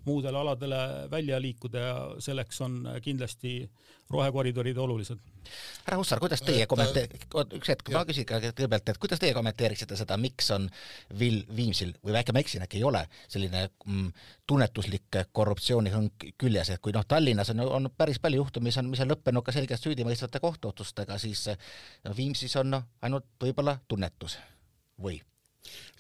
muudele 0.06 0.38
aladele 0.38 0.82
välja 1.12 1.40
liikuda 1.42 1.80
ja 1.80 1.96
selleks 2.20 2.62
on 2.62 2.84
kindlasti 3.02 3.56
rohekoridorid 4.12 4.78
olulised. 4.78 5.20
härra 5.86 5.98
Hussar, 5.98 6.20
kuidas 6.20 6.42
teie 6.44 6.66
kommenter-, 6.70 7.08
üks 7.58 7.72
hetk, 7.72 7.90
ma 7.96 8.04
küsin 8.06 8.28
kõigepealt, 8.28 8.92
et 8.92 9.00
kuidas 9.02 9.22
teie 9.24 9.34
kommenteeriksite 9.34 9.96
seda, 9.98 10.18
miks 10.22 10.52
on 10.52 10.68
Vil-, 11.18 11.46
Viimsil 11.56 11.96
või 12.04 12.20
äkki 12.20 12.36
ma 12.36 12.44
eksin, 12.44 12.68
äkki 12.68 12.82
ei 12.82 12.86
ole 12.86 13.06
selline 13.32 13.64
mm, 13.72 14.12
tunnetuslik 14.48 15.22
korruptsioonihõnk 15.32 16.30
küljes, 16.38 16.76
et 16.76 16.84
kui 16.84 16.94
noh, 16.94 17.08
Tallinnas 17.08 17.54
on, 17.56 17.64
on 17.80 17.90
päris 17.98 18.20
palju 18.20 18.44
juhtumeid, 18.44 18.70
mis 18.70 18.82
on, 18.84 18.92
mis 18.92 19.02
on 19.02 19.14
lõppenud 19.16 19.48
ka 19.48 19.56
selgelt 19.56 19.82
süüdimõistvate 19.82 20.44
kohtuotsustega, 20.44 21.18
siis 21.22 21.48
no 22.06 22.16
Viimsis 22.18 22.60
on 22.62 22.76
noh, 22.76 22.90
ainult 23.02 23.32
võib-olla 23.42 23.80
tunnetus 23.88 24.38
või? 25.02 25.22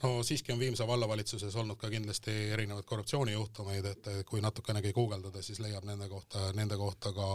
No 0.03 0.23
siiski 0.23 0.51
on 0.51 0.59
Viimsi 0.59 0.87
vallavalitsuses 0.87 1.55
olnud 1.55 1.77
ka 1.77 1.89
kindlasti 1.89 2.31
erinevaid 2.55 2.85
korruptsioonijuhtumeid, 2.89 3.85
et 3.85 4.09
kui 4.25 4.41
natukenegi 4.41 4.93
guugeldada, 4.93 5.41
siis 5.45 5.59
leiab 5.61 5.85
nende 5.85 6.07
kohta, 6.09 6.47
nende 6.57 6.77
kohta 6.77 7.13
ka, 7.13 7.27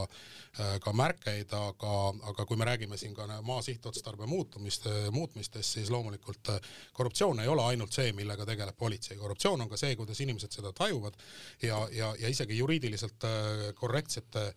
ka 0.83 0.93
märkeid, 0.93 1.53
aga, 1.55 1.93
aga 2.33 2.47
kui 2.47 2.59
me 2.59 2.67
räägime 2.69 2.99
siin 2.99 3.15
ka 3.15 3.29
maa 3.47 3.63
sihtotstarbe 3.63 4.27
muutumist, 4.27 4.89
muutmistest, 5.11 5.79
siis 5.79 5.91
loomulikult 5.91 6.51
korruptsioon 6.93 7.41
ei 7.45 7.53
ole 7.53 7.65
ainult 7.65 7.95
see, 7.95 8.13
millega 8.17 8.47
tegeleb 8.47 8.77
politsei, 8.79 9.19
korruptsioon 9.21 9.63
on 9.63 9.71
ka 9.71 9.79
see, 9.81 9.95
kuidas 9.97 10.21
inimesed 10.21 10.59
seda 10.59 10.73
tajuvad 10.73 11.15
ja, 11.63 11.79
ja, 11.93 12.15
ja 12.19 12.33
isegi 12.33 12.59
juriidiliselt 12.59 13.31
korrektsete 13.75 14.51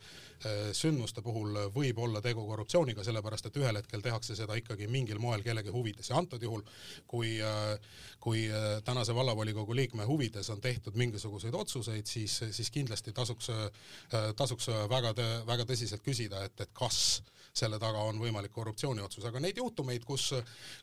sündmuste 0.74 1.22
puhul 1.22 1.58
võib 1.76 1.98
olla 2.00 2.22
tegu 2.24 2.46
korruptsiooniga, 2.48 3.04
sellepärast 3.04 3.50
et 3.50 3.58
ühel 3.60 3.76
hetkel 3.76 4.02
tehakse 4.02 4.38
seda 4.40 4.56
ikkagi 4.56 4.88
mingil 4.88 5.20
moel 5.20 5.44
kellegi 5.44 5.74
huvides. 5.74 6.10
Ja 6.10 6.20
antud 6.20 6.44
juhul, 6.44 6.64
kui 7.08 7.36
kui 8.20 8.52
äh, 8.52 8.84
tänase 8.84 9.16
vallavolikogu 9.16 9.76
liikme 9.76 10.06
huvides 10.06 10.50
on 10.50 10.62
tehtud 10.62 10.96
mingisuguseid 10.96 11.54
otsuseid, 11.54 12.06
siis, 12.06 12.40
siis 12.52 12.72
kindlasti 12.72 13.14
tasuks, 13.14 13.50
äh, 13.50 14.34
tasuks 14.36 14.68
väga, 14.90 15.14
väga 15.48 15.66
tõsiselt 15.70 16.04
küsida, 16.04 16.44
et, 16.44 16.60
et 16.62 16.74
kas 16.74 17.22
selle 17.60 17.80
taga 17.82 18.04
on 18.06 18.20
võimalik 18.22 18.52
korruptsiooniotsus, 18.54 19.24
aga 19.26 19.40
neid 19.42 19.58
juhtumeid, 19.58 20.04
kus, 20.06 20.30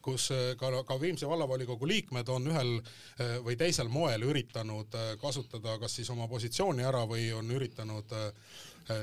kus 0.02 0.30
ka, 0.58 0.70
ka 0.88 0.96
Viimsi 1.00 1.28
vallavolikogu 1.28 1.86
liikmed 1.88 2.32
on 2.32 2.48
ühel 2.50 2.72
äh, 2.80 3.36
või 3.44 3.58
teisel 3.60 3.92
moel 3.92 4.24
üritanud 4.26 4.96
kasutada 5.20 5.76
kas 5.82 6.00
siis 6.00 6.10
oma 6.10 6.28
positsiooni 6.28 6.88
ära 6.88 7.04
või 7.08 7.28
on 7.36 7.52
üritanud 7.52 8.16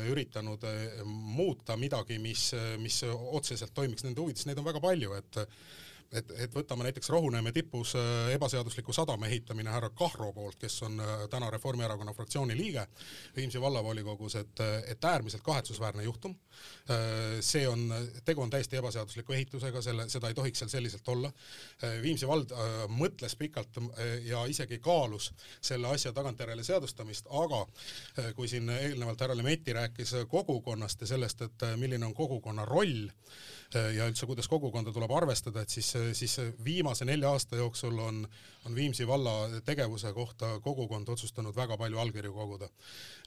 üritanud 0.08 0.62
muuta 1.04 1.76
midagi, 1.76 2.16
mis, 2.24 2.54
mis 2.80 3.02
otseselt 3.04 3.74
toimiks 3.76 4.06
nende 4.06 4.22
huvides, 4.24 4.46
neid 4.48 4.62
on 4.62 4.70
väga 4.70 4.80
palju, 4.80 5.12
et 5.18 5.40
et, 6.14 6.32
et 6.46 6.56
võtame 6.56 6.86
näiteks 6.88 7.10
Rohuneeme 7.10 7.52
tipus 7.56 7.96
äh, 7.96 8.34
ebaseadusliku 8.36 8.94
sadama 8.94 9.28
ehitamine 9.28 9.72
härra 9.74 9.90
Kahro 9.90 10.32
poolt, 10.34 10.60
kes 10.62 10.82
on 10.88 11.00
äh, 11.00 11.26
täna 11.30 11.50
Reformierakonna 11.54 12.14
fraktsiooni 12.14 12.58
liige 12.58 12.86
Viimsi 13.36 13.62
vallavolikogus, 13.62 14.36
et, 14.36 14.60
et 14.88 15.06
äärmiselt 15.06 15.44
kahetsusväärne 15.44 16.04
juhtum. 16.04 16.36
Äh, 16.90 17.40
see 17.42 17.68
on, 17.68 17.88
tegu 18.26 18.42
on 18.42 18.50
täiesti 18.50 18.78
ebaseadusliku 18.78 19.34
ehitusega, 19.34 19.82
selle, 19.82 20.08
seda 20.10 20.30
ei 20.30 20.38
tohiks 20.38 20.64
seal 20.64 20.72
selliselt 20.72 21.08
olla. 21.08 21.32
Viimsi 22.02 22.28
vald 22.28 22.54
äh, 22.54 22.74
mõtles 22.90 23.36
pikalt 23.40 23.80
ja 24.26 24.44
isegi 24.50 24.80
kaalus 24.84 25.32
selle 25.62 25.88
asja 25.88 26.14
tagantjärele 26.14 26.64
seadustamist, 26.64 27.28
aga 27.30 27.64
kui 28.36 28.48
siin 28.48 28.70
eelnevalt 28.70 29.22
härra 29.22 29.38
Lemetti 29.38 29.74
rääkis 29.74 30.14
kogukonnast 30.30 31.02
ja 31.02 31.08
sellest, 31.14 31.42
et 31.42 31.66
milline 31.80 32.06
on 32.06 32.14
kogukonna 32.14 32.66
roll 32.66 33.10
ja 33.74 34.06
üldse, 34.10 34.28
kuidas 34.30 34.48
kogukonda 34.52 34.94
tuleb 34.94 35.12
arvestada, 35.12 35.64
et 35.64 35.74
siis, 35.74 35.90
siis 36.14 36.38
viimase 36.66 37.06
nelja 37.06 37.32
aasta 37.32 37.56
jooksul 37.56 38.00
on, 38.00 38.28
on 38.66 38.76
Viimsi 38.76 39.08
valla 39.08 39.62
tegevuse 39.66 40.14
kohta 40.14 40.60
kogukond 40.60 41.10
otsustanud 41.10 41.56
väga 41.56 41.78
palju 41.78 42.00
allkirju 42.00 42.34
koguda. 42.34 42.70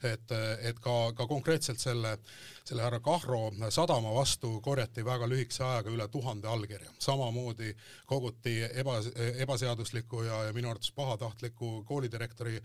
et, 0.03 0.33
et 0.61 0.79
ka, 0.81 1.13
ka 1.17 1.27
konkreetselt 1.27 1.81
selle, 1.81 2.19
selle 2.65 2.83
härra 2.83 3.01
Kahro 3.01 3.53
sadama 3.71 4.13
vastu 4.15 4.61
korjati 4.61 5.05
väga 5.05 5.29
lühikese 5.29 5.65
ajaga 5.65 5.91
üle 5.91 6.09
tuhande 6.09 6.49
allkirja, 6.49 6.91
samamoodi 6.99 7.73
koguti 8.07 8.59
eba, 8.73 9.01
ebaseadusliku 9.43 10.23
ja, 10.23 10.45
ja 10.45 10.53
minu 10.53 10.71
arvates 10.71 10.93
pahatahtliku 10.93 11.83
koolidirektori 11.89 12.61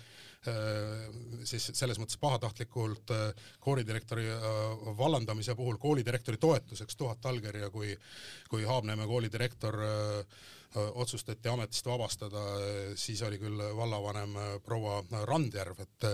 siis 1.46 1.68
selles 1.78 2.00
mõttes 2.02 2.18
pahatahtlikult 2.18 3.12
koolidirektori 3.62 4.26
vallandamise 4.98 5.54
puhul 5.56 5.78
koolidirektori 5.78 6.40
toetuseks 6.42 6.98
tuhat 6.98 7.26
allkirja, 7.30 7.70
kui, 7.70 7.94
kui 8.50 8.66
Haabneeme 8.66 9.06
koolidirektor 9.08 9.78
otsustati 10.74 11.50
ametist 11.52 11.86
vabastada, 11.86 12.42
siis 12.96 13.22
oli 13.28 13.40
küll 13.42 13.60
vallavanem 13.76 14.38
proua 14.64 15.02
Randjärv, 15.28 15.82
et 15.84 16.08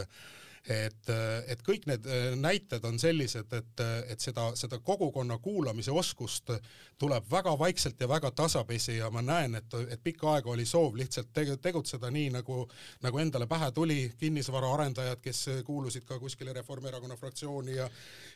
et, 0.69 1.09
et 1.47 1.63
kõik 1.65 1.87
need 1.89 2.07
äh, 2.07 2.27
näited 2.39 2.85
on 2.87 2.99
sellised, 2.99 3.53
et, 3.53 3.83
et 4.11 4.23
seda, 4.23 4.49
seda 4.59 4.79
kogukonna 4.83 5.37
kuulamise 5.43 5.91
oskust 5.91 6.51
tuleb 6.97 7.27
väga 7.31 7.53
vaikselt 7.59 8.01
ja 8.01 8.09
väga 8.09 8.31
tasapisi 8.31 8.97
ja 8.97 9.09
ma 9.13 9.21
näen, 9.21 9.55
et, 9.59 9.73
et 9.89 10.03
pikka 10.03 10.33
aega 10.35 10.51
oli 10.53 10.65
soov 10.65 10.97
lihtsalt 10.97 11.31
tegutseda 11.61 12.11
nii, 12.11 12.29
nagu, 12.39 12.65
nagu 13.05 13.21
endale 13.21 13.47
pähe 13.47 13.71
tuli, 13.71 13.99
kinnisvaraarendajad, 14.19 15.21
kes 15.21 15.43
kuulusid 15.65 16.07
ka 16.07 16.19
kuskile 16.19 16.53
Reformierakonna 16.57 17.15
fraktsiooni 17.15 17.75
ja 17.77 17.89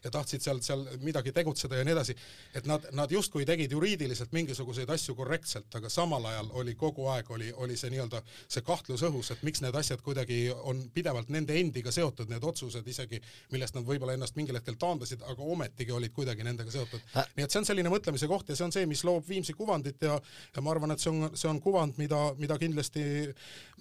ja 0.04 0.12
tahtsid 0.12 0.42
seal, 0.42 0.60
seal 0.66 0.84
midagi 1.02 1.32
tegutseda 1.36 1.78
ja 1.78 1.86
nii 1.86 1.94
edasi, 1.94 2.16
et 2.58 2.66
nad, 2.70 2.86
nad 2.98 3.12
justkui 3.12 3.46
tegid 3.46 3.72
juriidiliselt 3.72 4.32
mingisuguseid 4.34 4.90
asju 4.90 5.16
korrektselt, 5.16 5.70
aga 5.78 5.90
samal 5.90 6.26
ajal 6.32 6.50
oli 6.62 6.76
kogu 6.76 7.08
aeg, 7.14 7.30
oli, 7.32 7.52
oli 7.54 7.78
see 7.78 7.92
nii-öelda 7.94 8.24
see 8.48 8.66
kahtlus 8.66 9.04
õhus, 9.08 9.32
et 9.34 9.44
miks 9.46 9.62
need 9.62 9.76
asjad 9.78 10.02
kuidagi 10.02 10.44
on 10.58 10.84
pidevalt 10.94 11.30
nende 11.34 11.58
endiga 11.60 11.94
seotud, 11.94 12.21
seotud 12.22 12.32
need 12.32 12.46
otsused 12.46 12.88
isegi, 12.88 13.20
millest 13.52 13.76
nad 13.76 13.86
võib-olla 13.86 14.16
ennast 14.16 14.36
mingil 14.38 14.58
hetkel 14.58 14.78
taandasid, 14.80 15.24
aga 15.28 15.44
ometigi 15.54 15.94
olid 15.96 16.14
kuidagi 16.14 16.46
nendega 16.46 16.72
seotud. 16.72 17.02
nii 17.36 17.46
et 17.46 17.52
see 17.52 17.62
on 17.62 17.68
selline 17.68 17.90
mõtlemise 17.90 18.28
koht 18.30 18.50
ja 18.50 18.56
see 18.56 18.66
on 18.66 18.74
see, 18.76 18.86
mis 18.86 19.04
loob 19.08 19.28
Viimsi 19.28 19.54
kuvandit 19.58 20.02
ja, 20.02 20.18
ja 20.56 20.62
ma 20.62 20.72
arvan, 20.72 20.92
et 20.92 21.02
see 21.02 21.12
on, 21.12 21.32
see 21.36 21.50
on 21.50 21.62
kuvand, 21.62 21.98
mida, 21.98 22.20
mida 22.38 22.58
kindlasti 22.62 23.04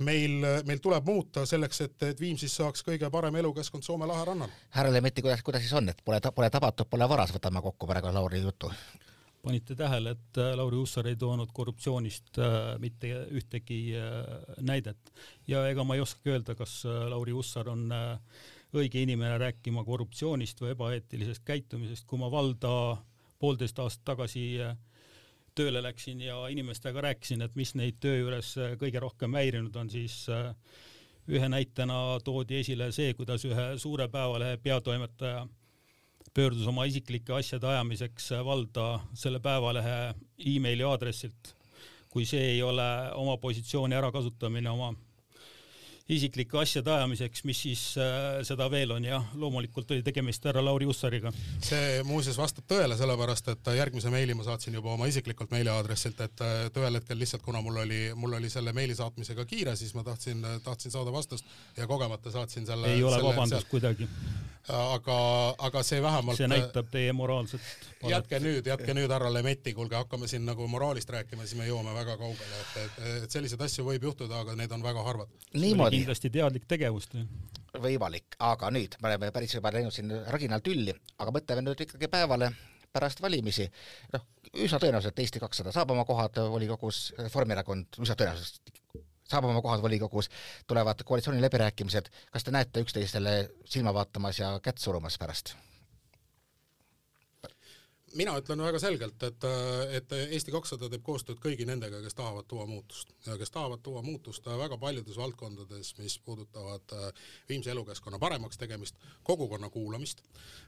meil, 0.07 0.40
meil 0.66 0.81
tuleb 0.81 1.07
muuta 1.07 1.44
selleks, 1.46 1.85
et, 1.87 1.98
et 2.12 2.20
Viimsis 2.20 2.57
saaks 2.61 2.85
kõige 2.87 3.11
parem 3.12 3.37
elukeskkond 3.42 3.85
Soome 3.85 4.09
lahe 4.09 4.24
rannal. 4.29 4.50
härra 4.76 4.92
Lemetti, 4.94 5.24
kuidas, 5.24 5.44
kuidas 5.44 5.64
siis 5.64 5.76
on, 5.76 5.88
et 5.92 6.05
pole, 6.05 6.20
pole 6.35 6.50
tabatud, 6.50 6.88
pole 6.90 7.09
varas, 7.09 7.35
võtame 7.35 7.62
kokku 7.64 7.88
praegu 7.90 8.12
Lauri 8.14 8.42
jutu? 8.44 8.72
Panite 9.42 9.74
tähele, 9.76 10.14
et 10.16 10.38
äh, 10.38 10.53
Lauri 10.57 10.76
Hussar 10.76 11.07
ei 11.09 11.16
toonud 11.16 11.53
korruptsioonist 11.55 12.38
äh, 12.38 12.79
mitte 12.83 13.11
ühtegi 13.37 13.81
äh, 13.96 14.57
näidet. 14.61 15.12
Ja 15.48 15.64
ega 15.70 15.85
ma 15.85 15.96
ei 15.96 16.05
oskagi 16.05 16.35
öelda, 16.35 16.57
kas 16.59 16.83
Lauri 16.85 17.33
Hussar 17.37 17.70
on 17.72 17.88
õige 18.76 19.03
inimene 19.03 19.38
rääkima 19.40 19.85
korruptsioonist 19.85 20.61
või 20.62 20.74
ebaeetilisest 20.74 21.44
käitumisest, 21.44 22.07
kui 22.07 22.20
ma 22.20 22.31
valda 22.31 22.72
poolteist 23.40 23.79
aastat 23.83 24.05
tagasi 24.12 24.44
tööle 25.57 25.83
läksin 25.83 26.20
ja 26.22 26.37
inimestega 26.53 27.03
rääkisin, 27.03 27.42
et 27.42 27.57
mis 27.59 27.72
neid 27.74 27.98
töö 28.00 28.20
juures 28.20 28.53
kõige 28.79 29.00
rohkem 29.03 29.35
häirinud 29.35 29.74
on, 29.81 29.90
siis 29.90 30.22
ühe 31.31 31.48
näitena 31.50 32.20
toodi 32.24 32.61
esile 32.61 32.92
see, 32.94 33.16
kuidas 33.18 33.42
ühe 33.48 33.66
suure 33.83 34.07
päevalehe 34.12 34.61
peatoimetaja 34.62 35.48
pöördus 36.35 36.66
oma 36.71 36.85
isiklike 36.87 37.35
asjade 37.35 37.66
ajamiseks 37.66 38.31
valda 38.45 39.01
selle 39.14 39.40
päevalehe 39.43 40.14
emaili 40.55 40.87
aadressilt. 40.87 41.57
kui 42.11 42.25
see 42.27 42.43
ei 42.57 42.62
ole 42.62 42.87
oma 43.14 43.37
positsiooni 43.38 43.95
ärakasutamine 43.95 44.71
oma 44.71 44.95
isiklike 46.11 46.59
asjade 46.61 46.92
ajamiseks, 46.94 47.44
mis 47.49 47.62
siis 47.66 47.85
äh, 48.01 48.40
seda 48.46 48.68
veel 48.73 48.94
on 48.96 49.07
ja 49.07 49.20
loomulikult 49.38 49.90
oli 49.94 50.05
tegemist 50.07 50.44
härra 50.49 50.64
Lauri 50.64 50.88
Hussariga. 50.88 51.33
see 51.64 52.03
muuseas 52.07 52.38
vastab 52.40 52.66
tõele, 52.70 52.99
sellepärast 52.99 53.53
et 53.55 53.73
järgmise 53.77 54.12
meili 54.12 54.35
ma 54.35 54.46
saatsin 54.46 54.75
juba 54.75 54.94
oma 54.96 55.09
isiklikult 55.11 55.53
meiliaadressilt, 55.55 56.20
et 56.27 56.44
ühel 56.77 57.01
hetkel 57.01 57.18
lihtsalt, 57.20 57.42
kuna 57.46 57.62
mul 57.64 57.83
oli, 57.85 58.03
mul 58.14 58.38
oli 58.40 58.51
selle 58.51 58.75
meili 58.77 58.96
saatmisega 58.99 59.44
kiire, 59.44 59.77
siis 59.77 59.94
ma 59.94 60.05
tahtsin, 60.07 60.46
tahtsin 60.64 60.94
saada 60.94 61.12
vastust 61.12 61.46
ja 61.77 61.87
kogemata 61.87 62.31
saatsin 62.31 62.66
selle. 62.66 62.94
ei 62.94 63.05
ole 63.05 63.23
vabandust 63.23 63.68
kuidagi 63.70 64.09
aga, 64.68 65.16
aga 65.59 65.83
see 65.87 66.01
vähemalt 66.03 66.38
see 66.38 66.49
näitab 66.51 66.90
teie 66.92 67.12
moraalset 67.16 67.62
palet. 68.01 68.12
jätke 68.14 68.40
nüüd, 68.44 68.66
jätke 68.66 68.94
nüüd 68.96 69.12
härra 69.12 69.31
Lemetti, 69.33 69.73
kuulge, 69.77 69.96
hakkame 69.96 70.29
siin 70.31 70.44
nagu 70.46 70.66
moraalist 70.70 71.11
rääkima, 71.11 71.46
siis 71.46 71.59
me 71.59 71.68
jõuame 71.68 71.94
väga 71.96 72.16
kaugele, 72.20 72.61
et, 72.61 72.77
et, 72.85 72.99
et 73.25 73.37
selliseid 73.37 73.62
asju 73.66 73.87
võib 73.87 74.05
juhtuda, 74.11 74.42
aga 74.44 74.57
need 74.59 74.73
on 74.77 74.85
väga 74.85 75.05
harvad. 75.07 75.33
Kindlasti 76.01 76.33
teadlik 76.35 76.67
tegevus. 76.71 77.09
võimalik, 77.81 78.35
aga 78.43 78.71
nüüd 78.75 78.97
me 79.01 79.09
oleme 79.13 79.31
päris 79.31 79.55
juba 79.55 79.71
läinud 79.71 79.95
siin 79.95 80.11
raginal 80.27 80.63
tülli, 80.65 80.95
aga 81.23 81.31
mõtleme 81.37 81.63
nüüd 81.63 81.85
ikkagi 81.87 82.09
päevale 82.11 82.51
pärast 82.93 83.23
valimisi, 83.23 83.69
noh, 84.13 84.27
üsna 84.65 84.81
tõenäoliselt 84.83 85.23
Eesti 85.23 85.43
kakssada 85.43 85.73
saab 85.73 85.93
oma 85.95 86.05
kohad 86.09 86.41
volikogus, 86.51 87.13
Reformierakond 87.19 88.01
üsna 88.03 88.19
tõenäoliselt 88.19 88.75
saab 89.31 89.47
oma 89.47 89.63
kohad 89.63 89.83
volikogus, 89.83 90.31
tulevad 90.67 91.07
koalitsiooniläbirääkimised, 91.07 92.11
kas 92.35 92.45
te 92.45 92.55
näete 92.55 92.83
üksteisele 92.83 93.35
silma 93.65 93.95
vaatamas 93.95 94.43
ja 94.43 94.57
kätt 94.63 94.83
surumas 94.83 95.19
pärast? 95.23 95.55
Mina 98.14 98.35
ütlen 98.40 98.62
väga 98.62 98.79
selgelt, 98.83 99.23
et, 99.23 99.46
et 99.96 100.12
Eesti 100.20 100.55
kakssada 100.55 100.88
teeb 100.90 101.05
koostööd 101.07 101.38
kõigi 101.42 101.66
nendega, 101.68 102.03
kes 102.03 102.16
tahavad 102.18 102.49
tuua 102.51 102.66
muutust 102.66 103.12
kes 103.38 103.51
tahavad 103.51 103.81
tuua 103.83 104.03
muutust 104.03 104.46
väga 104.46 104.79
paljudes 104.79 105.16
valdkondades, 105.16 105.94
mis 105.99 106.18
puudutavad 106.25 106.94
viimse 107.49 107.70
elukeskkonna 107.70 108.18
paremaks 108.18 108.59
tegemist, 108.59 108.96
kogukonna 109.23 109.70
kuulamist. 109.70 110.23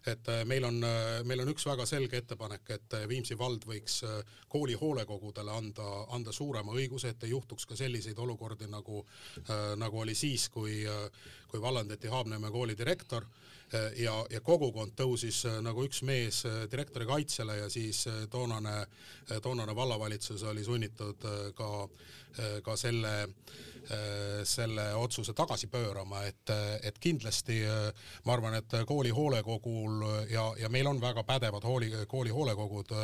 et 0.07 0.27
meil 0.45 0.65
on, 0.65 0.81
meil 1.25 1.41
on 1.41 1.49
üks 1.49 1.67
väga 1.67 1.87
selge 1.87 2.17
ettepanek, 2.17 2.71
et 2.71 2.97
Viimsi 3.09 3.39
vald 3.39 3.65
võiks 3.67 4.03
kooli 4.49 4.75
hoolekogudele 4.75 5.51
anda, 5.51 5.89
anda 6.09 6.33
suurema 6.33 6.73
õiguse, 6.73 7.09
et 7.09 7.25
ei 7.25 7.31
juhtuks 7.31 7.67
ka 7.67 7.77
selliseid 7.77 8.19
olukordi 8.19 8.67
nagu, 8.67 9.07
nagu 9.77 10.01
oli 10.01 10.15
siis, 10.15 10.49
kui, 10.49 10.83
kui 11.53 11.61
vallandati 11.61 12.09
Haabneeme 12.09 12.51
kooli 12.51 12.77
direktor 12.79 13.29
ja, 13.97 14.15
ja 14.31 14.41
kogukond 14.45 14.93
tõusis 14.97 15.43
äh, 15.49 15.59
nagu 15.65 15.85
üks 15.87 16.03
mees 16.05 16.43
äh, 16.49 16.65
direktori 16.71 17.07
kaitsele 17.09 17.57
ja 17.63 17.69
siis 17.73 18.05
toonane, 18.31 18.87
toonane 19.43 19.75
vallavalitsus 19.77 20.43
oli 20.49 20.65
sunnitud 20.65 21.25
ka, 21.57 21.71
ka 22.65 22.77
selle, 22.77 23.13
selle 24.45 24.85
otsuse 24.95 25.35
tagasi 25.35 25.67
pöörama, 25.67 26.23
et, 26.29 26.51
et 26.83 26.99
kindlasti 27.03 27.61
ma 28.25 28.37
arvan, 28.37 28.55
et 28.59 28.77
kooli 28.87 29.11
hoolekogul 29.11 30.05
ja, 30.31 30.53
ja 30.59 30.69
meil 30.69 30.87
on 30.87 31.01
väga 31.01 31.25
pädevad 31.25 31.65
hooli, 31.65 31.91
kooli 32.09 32.31
hoolekogud 32.31 32.95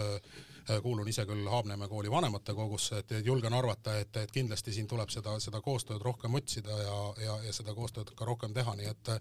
kuulun 0.82 1.08
ise 1.08 1.24
küll 1.26 1.48
Haabneeme 1.48 1.88
kooli 1.88 2.10
vanematekogusse, 2.10 2.98
et 2.98 3.14
julgen 3.24 3.54
arvata, 3.56 3.96
et, 3.98 4.16
et 4.16 4.32
kindlasti 4.32 4.72
siin 4.76 4.88
tuleb 4.88 5.10
seda, 5.12 5.38
seda 5.40 5.62
koostööd 5.64 6.04
rohkem 6.04 6.34
otsida 6.36 6.76
ja, 6.82 6.98
ja, 7.24 7.36
ja 7.46 7.52
seda 7.56 7.74
koostööd 7.74 8.12
ka 8.16 8.28
rohkem 8.28 8.54
teha, 8.56 8.74
nii 8.76 8.90
et 8.92 9.12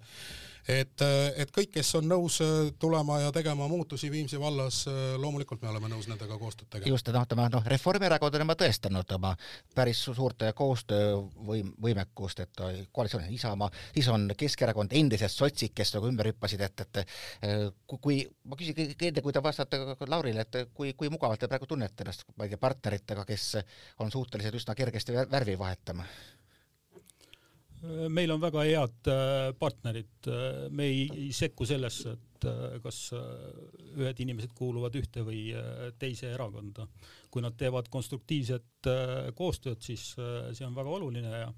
et, 0.68 1.04
et 1.40 1.52
kõik, 1.54 1.72
kes 1.78 1.90
on 2.00 2.08
nõus 2.10 2.40
äh, 2.44 2.70
tulema 2.80 3.22
ja 3.22 3.32
tegema 3.36 3.68
muutusi 3.72 4.10
Viimsi 4.12 4.40
vallas, 4.40 4.82
äh, 4.90 5.16
loomulikult 5.20 5.62
me 5.64 5.72
oleme 5.72 5.90
nõus 5.92 6.10
nendega 6.12 6.38
koostööd 6.40 6.70
tegema. 6.70 6.92
just, 6.92 7.08
et 7.08 7.16
noh, 7.16 7.26
ütleme 7.28 7.48
noh, 7.54 7.68
Reformierakond 7.74 8.36
on 8.36 8.46
juba 8.46 8.58
tõestanud 8.60 9.16
oma 9.18 9.34
päris 9.76 10.04
suurt 10.04 10.44
koostöövõim-, 10.58 11.74
võimekust, 11.84 12.44
et 12.44 12.64
koalitsioonis 12.92 13.30
on 13.30 13.38
Isamaa, 13.40 13.72
siis 13.96 14.10
on 14.14 14.28
Keskerakond, 14.38 14.96
endised 14.98 15.32
sotsid, 15.34 15.74
kes 15.78 15.94
nagu 15.96 16.12
ümber 16.12 16.32
hüppasid, 16.32 16.64
et, 16.68 16.86
et 16.86 17.04
äh, 17.04 17.68
kui, 17.96 18.22
ma 18.44 18.60
küsin 18.60 18.96
enne, 18.98 19.24
kui 19.24 19.36
te 19.36 19.44
vastate 19.44 19.82
Laurile, 20.08 20.44
et 20.48 20.74
kui, 20.76 20.94
kui 21.00 21.12
mugavalt 21.14 21.42
te 21.44 21.52
praegu 21.52 21.70
tunnete 21.70 22.04
ennast, 22.04 22.28
ma 22.36 22.48
ei 22.48 22.54
tea, 22.54 22.62
partneritega, 22.62 23.26
kes 23.28 23.54
on 24.04 24.12
suutelised 24.12 24.60
üsna 24.60 24.76
kergesti 24.78 25.16
värvi 25.32 25.58
vahetama? 25.60 26.06
Meil 28.10 28.32
on 28.34 28.42
väga 28.42 28.64
head 28.66 29.10
äh, 29.12 29.52
partnerid, 29.60 30.30
me 30.74 30.88
ei, 30.90 31.06
ei 31.14 31.30
sekku 31.36 31.66
sellesse, 31.68 32.16
et 32.16 32.48
äh, 32.50 32.78
kas 32.84 33.12
äh, 33.16 33.22
ühed 33.98 34.22
inimesed 34.24 34.54
kuuluvad 34.58 34.96
ühte 34.98 35.24
või 35.26 35.52
teise 36.00 36.32
erakonda. 36.34 36.88
kui 37.30 37.42
nad 37.44 37.58
teevad 37.58 37.90
konstruktiivset 37.92 38.88
koostööd, 39.36 39.82
siis 39.84 40.14
see 40.16 40.66
on 40.66 40.76
väga 40.76 40.90
oluline 40.90 41.42
ja 41.42 41.50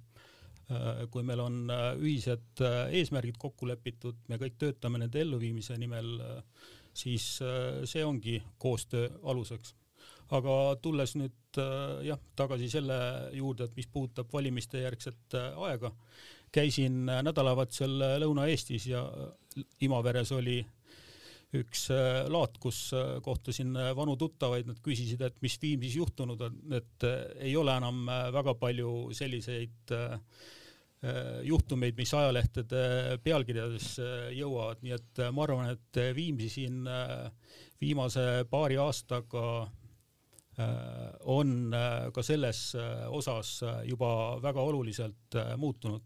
kui 1.11 1.23
meil 1.23 1.39
on 1.39 1.71
ühised 2.01 2.61
eesmärgid 2.91 3.37
kokku 3.39 3.67
lepitud, 3.69 4.17
me 4.27 4.37
kõik 4.41 4.57
töötame 4.59 4.99
nende 4.99 5.21
elluviimise 5.21 5.77
nimel, 5.79 6.17
siis 6.93 7.37
see 7.89 8.03
ongi 8.05 8.41
koostöö 8.57 9.07
aluseks 9.23 9.75
aga 10.35 10.55
tulles 10.83 11.15
nüüd 11.17 11.59
äh, 11.61 12.01
jah, 12.09 12.19
tagasi 12.37 12.69
selle 12.71 12.97
juurde, 13.37 13.67
et 13.69 13.77
mis 13.77 13.89
puudutab 13.89 14.29
valimiste 14.33 14.83
järgset 14.83 15.37
äh, 15.37 15.55
aega, 15.69 15.91
käisin 16.53 17.07
äh, 17.09 17.23
nädalavahetusel 17.25 17.95
Lõuna-Eestis 18.23 18.89
ja 18.91 19.05
Imaveres 19.85 20.33
oli 20.35 20.61
üks 21.57 21.87
laat, 22.29 22.59
kus 22.61 22.91
kohtasin 23.25 23.73
vanu 23.97 24.13
tuttavaid, 24.21 24.67
nad 24.69 24.77
küsisid, 24.85 25.23
et 25.25 25.39
mis 25.41 25.55
Viimsis 25.57 25.95
juhtunud 25.97 26.43
on, 26.45 26.59
et 26.77 27.05
ei 27.41 27.55
ole 27.57 27.73
enam 27.73 28.03
väga 28.35 28.53
palju 28.53 28.91
selliseid 29.17 29.95
juhtumeid, 31.49 31.97
mis 31.97 32.13
ajalehtede 32.13 32.83
pealkirjadesse 33.25 34.05
jõuavad, 34.37 34.85
nii 34.85 34.93
et 34.93 35.23
ma 35.33 35.47
arvan, 35.47 35.73
et 35.73 36.01
Viimsi 36.13 36.51
siin 36.53 36.85
viimase 37.81 38.27
paari 38.53 38.77
aastaga 38.77 39.47
on 41.19 41.73
äh, 41.73 42.09
ka 42.13 42.23
selles 42.23 42.75
äh, 42.75 43.05
osas 43.07 43.61
juba 43.85 44.39
väga 44.43 44.61
oluliselt 44.61 45.37
muutunud. 45.57 46.01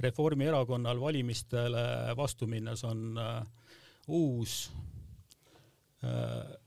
Reformierakonnal 0.00 1.00
valimistele 1.00 2.12
vastu 2.16 2.46
minnes 2.46 2.82
on 2.84 3.16
uus 4.12 4.70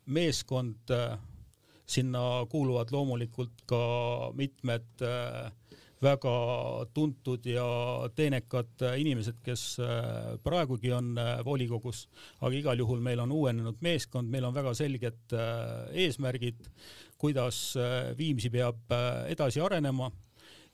meeskond, 0.09 0.89
sinna 1.85 2.23
kuuluvad 2.49 2.89
loomulikult 2.91 3.61
ka 3.69 3.83
mitmed 4.33 5.05
väga 6.01 6.33
tuntud 6.95 7.43
ja 7.45 7.65
teenekad 8.15 8.85
inimesed, 9.01 9.41
kes 9.43 9.63
praegugi 10.43 10.93
on 10.95 11.11
volikogus, 11.43 12.05
aga 12.39 12.53
igal 12.55 12.79
juhul 12.79 13.01
meil 13.03 13.19
on 13.19 13.33
uuenenud 13.35 13.81
meeskond, 13.83 14.31
meil 14.31 14.47
on 14.47 14.55
väga 14.55 14.71
selged 14.79 15.35
eesmärgid 15.91 16.69
kuidas 17.19 17.75
äh, 17.75 18.17
Viimsi 18.17 18.49
peab 18.49 18.91
äh, 18.95 19.27
edasi 19.33 19.61
arenema. 19.61 20.09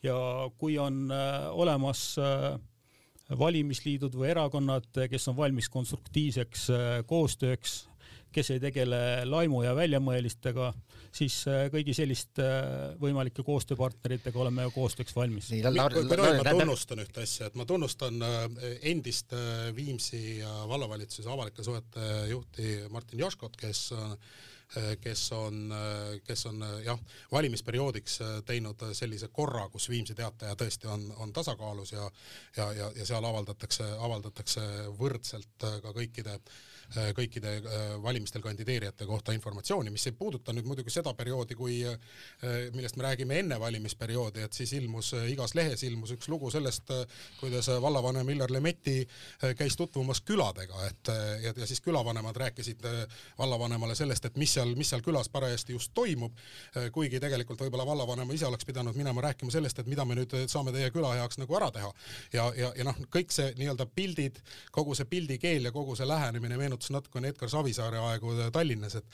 Ja 0.04 0.16
kui 0.58 0.78
on 0.78 1.10
äh, 1.12 1.50
olemas 1.50 2.14
valimisliidud 3.40 4.14
või 4.14 4.30
erakonnad, 4.36 4.92
kes 5.10 5.24
on 5.32 5.38
valmis 5.40 5.66
konstruktiivseks 5.74 6.68
koostööks, 7.10 7.72
kes 8.30 8.52
ei 8.54 8.62
tegele 8.62 9.00
laimu 9.26 9.64
ja 9.66 9.72
väljamõelistega, 9.74 10.68
siis 11.16 11.38
kõigi 11.72 11.94
selliste 11.96 12.46
võimalike 13.00 13.44
koostööpartneritega 13.48 14.42
oleme 14.44 14.66
koostööks 14.76 15.16
valmis. 15.16 15.48
kui 15.52 15.64
tohib, 15.64 16.42
ma 16.44 16.56
tunnustan 16.60 17.04
ühte 17.06 17.24
asja, 17.24 17.48
et 17.48 17.56
ma 17.56 17.68
tunnustan 17.70 18.20
endist 18.82 19.32
Viimsi 19.76 20.42
vallavalitsuse 20.44 21.32
avalike 21.32 21.64
suhete 21.64 22.10
juhti 22.34 22.76
Martin 22.92 23.24
Joškot, 23.24 23.56
kes 23.60 23.88
Äh, 24.78 24.98
kes 25.02 25.32
on, 25.32 25.72
äh, 25.72 26.22
kes 26.24 26.46
on 26.46 26.64
äh, 26.64 26.80
jah, 26.84 27.00
valimisperioodiks 27.32 28.18
teinud 28.46 28.82
sellise 28.98 29.28
korra, 29.32 29.68
kus 29.70 29.90
Viimsi 29.90 30.16
Teataja 30.18 30.56
tõesti 30.58 30.90
on, 30.90 31.06
on 31.22 31.34
tasakaalus 31.34 31.92
ja 31.94 32.10
ja, 32.58 32.72
ja, 32.74 32.90
ja 32.98 33.06
seal 33.06 33.26
avaldatakse, 33.30 33.86
avaldatakse 34.08 34.64
võrdselt 34.98 35.68
ka 35.84 35.94
kõikide 35.94 36.40
äh, 36.40 36.50
Äh, 36.50 36.75
kõikide 37.18 37.58
äh, 37.58 38.04
valimistel 38.04 38.42
kandideerijate 38.42 39.06
kohta 39.06 39.34
informatsiooni, 39.36 39.92
mis 39.94 40.06
ei 40.08 40.16
puuduta 40.18 40.54
nüüd 40.54 40.68
muidugi 40.70 40.94
seda 40.94 41.14
perioodi, 41.18 41.56
kui, 41.58 41.80
äh, 41.88 41.98
millest 42.76 42.98
me 43.00 43.04
räägime 43.08 43.40
enne 43.42 43.60
valimisperioodi, 43.60 44.44
et 44.46 44.54
siis 44.54 44.74
ilmus 44.78 45.14
igas 45.32 45.56
lehes 45.56 45.84
ilmus 45.84 46.14
üks 46.16 46.30
lugu 46.32 46.52
sellest, 46.54 46.92
kuidas 47.40 47.70
vallavanem 47.82 48.30
Illar 48.30 48.52
Lemetti 48.52 48.98
käis 49.58 49.76
tutvumas 49.78 50.22
küladega, 50.22 50.86
et 50.88 51.12
ja, 51.44 51.54
ja 51.58 51.68
siis 51.68 51.82
külavanemad 51.82 52.38
rääkisid 52.38 52.86
vallavanemale 53.38 53.96
sellest, 53.96 54.26
et 54.26 54.38
mis 54.40 54.54
seal, 54.54 54.76
mis 54.78 54.90
seal 54.90 55.04
külas 55.06 55.30
parajasti 55.30 55.76
just 55.76 55.94
toimub, 55.94 56.36
kuigi 56.94 57.20
tegelikult 57.20 57.62
võib-olla 57.66 57.86
vallavanem 57.88 58.32
ise 58.36 58.48
oleks 58.48 58.66
pidanud 58.66 58.96
minema 58.96 59.24
rääkima 59.28 59.52
sellest, 59.52 59.80
et 59.80 59.90
mida 59.92 60.06
me 60.06 60.18
nüüd 60.20 60.36
saame 60.52 60.74
teie 60.76 60.92
küla 60.94 61.14
heaks 61.20 61.40
nagu 61.42 61.58
ära 61.58 61.72
teha. 61.72 61.92
ja, 62.34 62.48
ja, 62.58 62.72
ja 62.78 62.88
noh, 62.88 63.00
kõik 63.12 63.34
see 63.34 63.52
nii-öelda 63.60 63.88
pildid, 63.96 64.40
kogu 64.76 64.96
see 64.96 65.10
pildikeel 65.10 65.70
ja 65.70 65.74
kogu 65.76 65.96
see 65.96 66.08
lähenemine 66.08 66.58
meenutab 66.58 66.75
meenutas 66.76 66.92
natukene 66.92 67.32
Edgar 67.32 67.50
Savisaare 67.50 68.00
aegu 68.12 68.34
Tallinnas, 68.52 68.96
et 68.96 69.06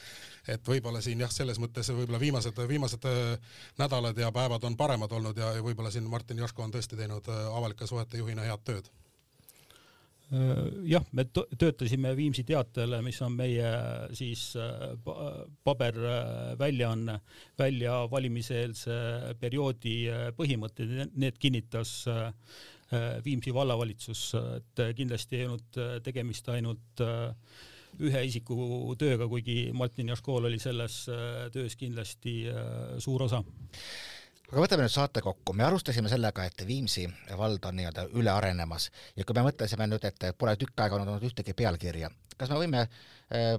et 0.49 0.67
võib-olla 0.67 1.01
siin 1.01 1.19
jah, 1.21 1.29
selles 1.31 1.59
mõttes 1.59 1.91
võib-olla 1.93 2.19
viimased, 2.19 2.57
viimased 2.67 3.05
äh, 3.05 3.37
nädalad 3.77 4.17
ja 4.17 4.31
päevad 4.31 4.63
on 4.63 4.77
paremad 4.77 5.11
olnud 5.11 5.37
ja, 5.37 5.53
ja 5.55 5.61
võib-olla 5.61 5.91
siin 5.91 6.09
Martin 6.09 6.39
Jaško 6.41 6.63
on 6.63 6.73
tõesti 6.73 6.97
teinud 6.97 7.27
äh, 7.29 7.45
avalike 7.53 7.87
suhete 7.87 8.17
juhina 8.17 8.41
head 8.47 8.63
tööd. 8.65 8.89
Äh, 10.33 10.63
jah, 10.89 11.05
me 11.13 11.27
töötasime 11.29 12.15
Viimsi 12.17 12.43
Teatajale, 12.43 13.03
mis 13.05 13.21
on 13.21 13.37
meie 13.37 13.69
siis 14.17 14.55
paberväljaanne, 15.63 17.19
välja 17.59 18.01
valimiseelse 18.09 18.97
perioodi 19.39 19.97
põhimõtted, 20.37 21.11
need 21.13 21.37
kinnitas 21.37 21.99
Viimsi 23.25 23.53
vallavalitsus, 23.55 24.21
et 24.57 24.81
kindlasti 24.97 25.37
ei 25.39 25.45
olnud 25.47 25.77
äh, 25.79 25.91
tegemist 26.03 26.49
ainult 26.51 27.03
äh, 27.05 27.29
ühe 28.03 28.23
isiku 28.27 28.95
tööga, 28.99 29.27
kuigi 29.31 29.71
Martin 29.75 30.11
Jaškol 30.11 30.47
oli 30.47 30.59
selles 30.59 31.03
töös 31.51 31.75
kindlasti 31.75 32.35
suur 33.03 33.25
osa. 33.25 33.41
Aga 34.47 34.63
võtame 34.63 34.85
nüüd 34.85 34.93
saate 34.93 35.19
kokku, 35.23 35.51
me 35.59 35.65
alustasime 35.67 36.07
sellega, 36.11 36.45
et 36.47 36.63
Viimsi 36.67 37.03
vald 37.37 37.67
on 37.67 37.75
nii-öelda 37.75 38.05
üle 38.15 38.31
arenemas. 38.31 38.87
Ja 39.19 39.27
kui 39.27 39.35
me 39.35 39.43
mõtlesime 39.43 39.89
nüüd, 39.91 40.07
et 40.07 40.23
pole 40.39 40.55
tükk 40.59 40.85
aega 40.85 40.97
olnud 41.01 41.27
ühtegi 41.27 41.51
pealkirja, 41.51 42.09
kas 42.39 42.51
me 42.51 42.61
võime 42.63 42.85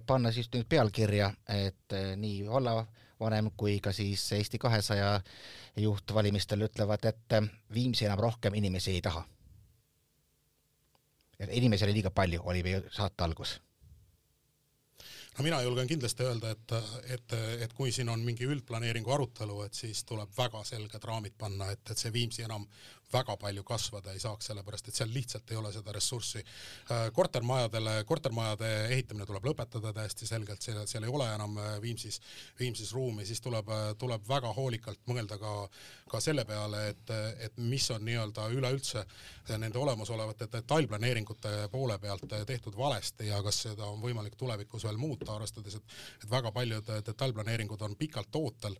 panna 0.08 0.32
siis 0.32 0.48
nüüd 0.56 0.64
pealkirja, 0.68 1.28
et 1.52 1.96
nii 2.24 2.48
valla 2.48 2.80
vanem 3.22 3.50
kui 3.56 3.78
ka 3.80 3.92
siis 3.92 4.24
Eesti 4.36 4.58
kahesaja 4.58 5.20
juht 5.80 6.14
valimistel 6.14 6.66
ütlevad, 6.68 7.04
et 7.08 7.38
Viimsi 7.74 8.04
enam 8.08 8.20
rohkem 8.20 8.54
inimesi 8.54 8.90
ei 8.96 9.02
taha. 9.02 9.24
inimesi 11.50 11.84
oli 11.84 11.92
liiga 11.92 12.10
palju, 12.10 12.42
oli 12.44 12.62
meie 12.62 12.82
saate 12.90 13.24
algus 13.24 13.60
no 15.38 15.44
mina 15.44 15.62
julgen 15.62 15.88
kindlasti 15.88 16.22
öelda, 16.22 16.50
et, 16.50 16.72
et, 17.14 17.34
et 17.64 17.72
kui 17.72 17.92
siin 17.92 18.08
on 18.08 18.20
mingi 18.20 18.46
üldplaneeringu 18.46 19.12
arutelu, 19.12 19.62
et 19.66 19.74
siis 19.74 20.04
tuleb 20.04 20.30
väga 20.36 20.64
selged 20.64 21.04
raamid 21.08 21.36
panna, 21.38 21.70
et, 21.72 21.82
et 21.90 21.98
see 21.98 22.12
Viimsi 22.12 22.44
enam 22.44 22.66
väga 23.12 23.36
palju 23.36 23.64
kasvada 23.66 24.12
ei 24.12 24.20
saaks, 24.22 24.48
sellepärast 24.50 24.88
et 24.88 24.96
seal 24.96 25.12
lihtsalt 25.12 25.50
ei 25.52 25.58
ole 25.60 25.72
seda 25.74 25.92
ressurssi. 25.94 26.42
Äh, 26.90 27.04
kortermajadele, 27.14 27.96
kortermajade 28.08 28.70
ehitamine 28.94 29.26
tuleb 29.28 29.46
lõpetada 29.50 29.92
täiesti 29.96 30.28
selgelt, 30.28 30.62
seal, 30.64 30.82
seal 30.90 31.06
ei 31.06 31.12
ole 31.12 31.28
enam 31.34 31.58
äh, 31.60 31.74
Viimsis, 31.82 32.20
Viimsis 32.60 32.92
ruumi, 32.96 33.26
siis 33.28 33.40
tuleb, 33.44 33.68
äh, 33.72 33.92
tuleb 34.00 34.24
väga 34.28 34.52
hoolikalt 34.56 35.02
mõelda 35.10 35.38
ka, 35.40 35.52
ka 36.10 36.20
selle 36.24 36.44
peale, 36.48 36.86
et, 36.92 37.14
et 37.46 37.60
mis 37.60 37.88
on 37.92 38.04
nii-öelda 38.06 38.48
üleüldse 38.52 39.04
nende 39.58 39.78
olemasolevate 39.78 40.46
detailplaneeringute 40.52 41.68
poole 41.72 41.96
pealt 41.98 42.30
tehtud 42.46 42.76
valesti 42.78 43.26
ja 43.28 43.40
kas 43.42 43.62
seda 43.66 43.88
on 43.90 44.00
võimalik 44.02 44.36
tulevikus 44.38 44.84
veel 44.86 45.00
muuta, 45.00 45.32
arvestades, 45.34 45.76
et, 45.78 45.96
et 46.22 46.30
väga 46.30 46.52
paljud 46.54 46.92
detailplaneeringud 47.08 47.82
on 47.82 47.96
pikalt 47.98 48.36
ootel 48.38 48.76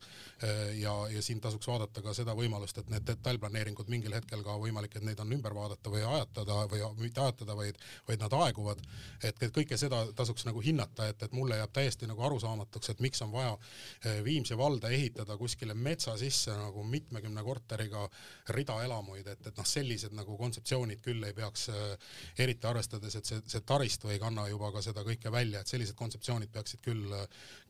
ja, 0.79 0.95
ja 1.11 1.23
siin 1.23 1.41
tasuks 1.43 1.67
vaadata 1.67 2.05
ka 2.05 2.15
seda 2.15 2.37
võimalust, 2.39 2.79
et 2.79 2.93
need 2.93 3.07
detailplaneeringud 3.09 3.91
mingil 3.93 4.15
hetkel 4.15 4.22
hetkel 4.23 4.43
ka 4.47 4.57
võimalik, 4.63 4.97
et 4.97 5.05
neid 5.07 5.21
on 5.21 5.33
ümber 5.35 5.55
vaadata 5.55 5.91
või 5.91 6.03
ajatada 6.07 6.63
või 6.71 6.83
mitte 7.03 7.21
ajatada, 7.21 7.57
vaid, 7.59 7.79
vaid 8.09 8.23
nad 8.23 8.33
aeguvad. 8.39 8.81
et, 9.23 9.43
et 9.43 9.53
kõike 9.53 9.77
seda 9.77 10.05
tasuks 10.17 10.47
nagu 10.47 10.61
hinnata, 10.63 11.09
et, 11.11 11.23
et 11.23 11.33
mulle 11.33 11.59
jääb 11.59 11.73
täiesti 11.73 12.07
nagu 12.07 12.23
arusaamatuks, 12.23 12.91
et 12.91 13.01
miks 13.01 13.23
on 13.23 13.33
vaja 13.33 13.57
eh, 14.05 14.23
Viimsi 14.25 14.57
valda 14.59 14.91
ehitada 14.91 15.37
kuskile 15.37 15.75
metsa 15.75 16.17
sisse 16.17 16.55
nagu 16.57 16.85
mitmekümne 16.85 17.43
korteriga 17.43 18.07
rida 18.55 18.79
elamuid, 18.85 19.27
et, 19.27 19.47
et 19.47 19.59
noh, 19.59 19.67
sellised 19.67 20.15
nagu 20.17 20.37
kontseptsioonid 20.39 21.03
küll 21.05 21.23
ei 21.27 21.35
peaks, 21.37 21.69
eh, 21.73 22.15
eriti 22.39 22.67
arvestades, 22.67 23.17
et 23.19 23.29
see, 23.29 23.43
see 23.47 23.65
taristu 23.67 24.13
ei 24.13 24.21
kanna 24.23 24.47
juba 24.49 24.73
ka 24.73 24.85
seda 24.85 25.05
kõike 25.07 25.33
välja, 25.33 25.61
et 25.61 25.75
sellised 25.75 25.99
kontseptsioonid 25.99 26.53
peaksid 26.53 26.83
küll, 26.85 27.19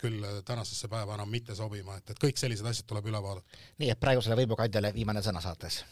küll 0.00 0.28
tänasesse 0.44 0.90
päeva 0.92 1.16
enam 1.18 1.30
mitte 1.32 1.56
sobima, 1.58 1.96
et, 1.98 2.14
et 2.14 2.22
kõik 2.22 2.40
sellised 2.40 2.66
asjad 2.68 2.88
tuleb 2.88 3.10
üle 3.10 3.22
vaadata. 3.22 3.64
nii 3.82 3.90
et 3.92 4.00
praegusele 4.00 4.38
võimukandjale 4.44 4.94
viimane 4.94 5.24
sõna 5.24 5.42
saates 5.44 5.82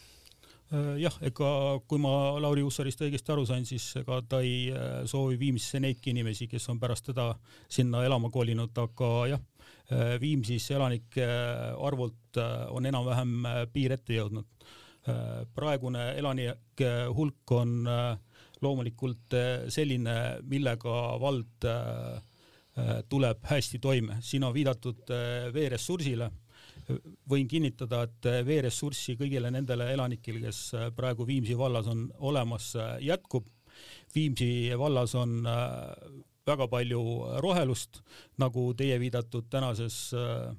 jah, 0.71 1.15
ega 1.27 1.51
kui 1.87 1.99
ma 1.99 2.39
Lauri 2.39 2.63
Hussarist 2.63 3.01
õigesti 3.03 3.33
aru 3.33 3.43
sain, 3.47 3.65
siis 3.67 3.89
ega 3.99 4.21
ta 4.23 4.39
ei 4.43 4.69
äh, 4.71 5.01
soovi 5.09 5.39
Viimsisse 5.39 5.81
neidki 5.83 6.13
inimesi, 6.13 6.47
kes 6.51 6.69
on 6.71 6.79
pärast 6.79 7.09
teda 7.09 7.31
sinna 7.71 8.05
elama 8.07 8.31
kolinud, 8.31 8.71
aga 8.79 9.09
jah, 9.33 9.43
äh, 9.91 10.15
Viimsis 10.21 10.69
elanike 10.71 11.27
arvult 11.75 12.39
on 12.71 12.87
enam-vähem 12.87 13.33
piir 13.73 13.97
ette 13.97 14.15
jõudnud. 14.15 14.47
praegune 15.55 16.13
elanike 16.15 16.89
hulk 17.17 17.51
on 17.51 17.71
loomulikult 18.61 19.33
selline, 19.73 20.13
millega 20.45 20.93
vald 21.19 21.65
tuleb 23.09 23.49
hästi 23.49 23.79
toime. 23.81 24.19
siin 24.21 24.43
on 24.43 24.53
viidatud 24.53 25.09
veeressursile 25.53 26.29
võin 27.29 27.47
kinnitada, 27.49 28.03
et 28.07 28.29
veeressurssi 28.45 29.15
kõigile 29.19 29.51
nendele 29.53 29.91
elanikele, 29.93 30.41
kes 30.47 30.61
praegu 30.95 31.27
Viimsi 31.27 31.57
vallas 31.57 31.87
on 31.91 32.07
olemas, 32.31 32.73
jätkub. 33.01 33.47
Viimsi 34.15 34.71
vallas 34.77 35.15
on 35.15 35.45
äh, 35.47 35.85
väga 36.47 36.67
palju 36.67 37.01
rohelust, 37.43 38.01
nagu 38.41 38.71
teie 38.77 38.97
viidatud 38.99 39.47
tänases 39.49 40.11
äh, 40.17 40.51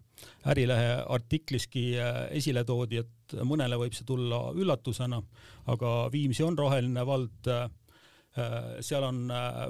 Ärilehe 0.48 1.02
artikliski 1.10 1.84
äh, 1.98 2.24
esile 2.38 2.64
toodi, 2.64 3.02
et 3.02 3.36
mõnele 3.44 3.78
võib 3.80 3.94
see 3.96 4.06
tulla 4.08 4.44
üllatusena, 4.54 5.20
aga 5.72 5.92
Viimsi 6.12 6.44
on 6.46 6.58
roheline 6.58 7.06
vald 7.06 7.54
seal 8.80 9.04
on 9.04 9.26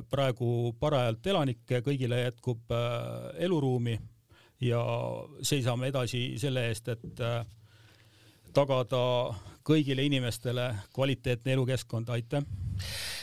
praegu 0.06 0.48
parajalt 0.78 1.26
elanikke, 1.32 1.80
kõigile 1.82 2.20
jätkub 2.20 2.70
eluruumi 3.42 3.96
ja 4.62 4.82
seisame 5.42 5.90
edasi 5.90 6.38
selle 6.38 6.66
eest, 6.70 6.88
et 6.88 7.20
äh, 7.20 7.42
tagada 8.54 9.02
kõigile 9.64 10.04
inimestele 10.06 10.74
kvaliteetne 10.94 11.52
elukeskkond, 11.52 12.08
aitäh! 12.08 12.42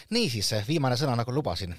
niisiis, 0.10 0.54
viimane 0.67 0.97
sõna, 0.97 1.13
nagu 1.19 1.34
lubasin, 1.34 1.75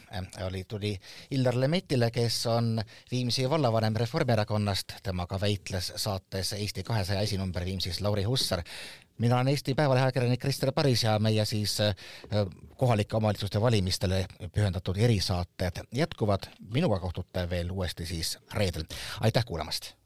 oli, 0.46 0.64
tuli 0.68 0.92
Illar 1.34 1.56
Lemetile, 1.58 2.10
kes 2.14 2.38
on 2.50 2.80
Viimsi 3.10 3.48
vallavanem 3.50 3.96
Reformierakonnast, 3.96 5.00
temaga 5.02 5.40
väitles 5.40 5.92
saates 5.96 6.52
Eesti 6.58 6.84
kahesaja 6.86 7.24
esinumber 7.26 7.64
Viimsis 7.64 8.00
Lauri 8.00 8.24
Hussar. 8.24 8.62
mina 9.18 9.36
olen 9.36 9.48
Eesti 9.48 9.74
Päevalehe 9.74 10.04
ajakirjanik 10.04 10.40
Krister 10.40 10.72
Paris 10.72 11.02
ja 11.02 11.18
meie 11.18 11.44
siis 11.44 11.78
kohalike 12.76 13.16
omavalitsuste 13.16 13.60
valimistele 13.60 14.26
pühendatud 14.52 14.96
erisaated 14.96 15.84
jätkuvad. 15.92 16.46
minuga 16.74 16.98
kohtute 16.98 17.50
veel 17.50 17.70
uuesti 17.70 18.06
siis 18.06 18.38
reedel. 18.54 18.84
aitäh 19.20 19.44
kuulamast! 19.44 19.99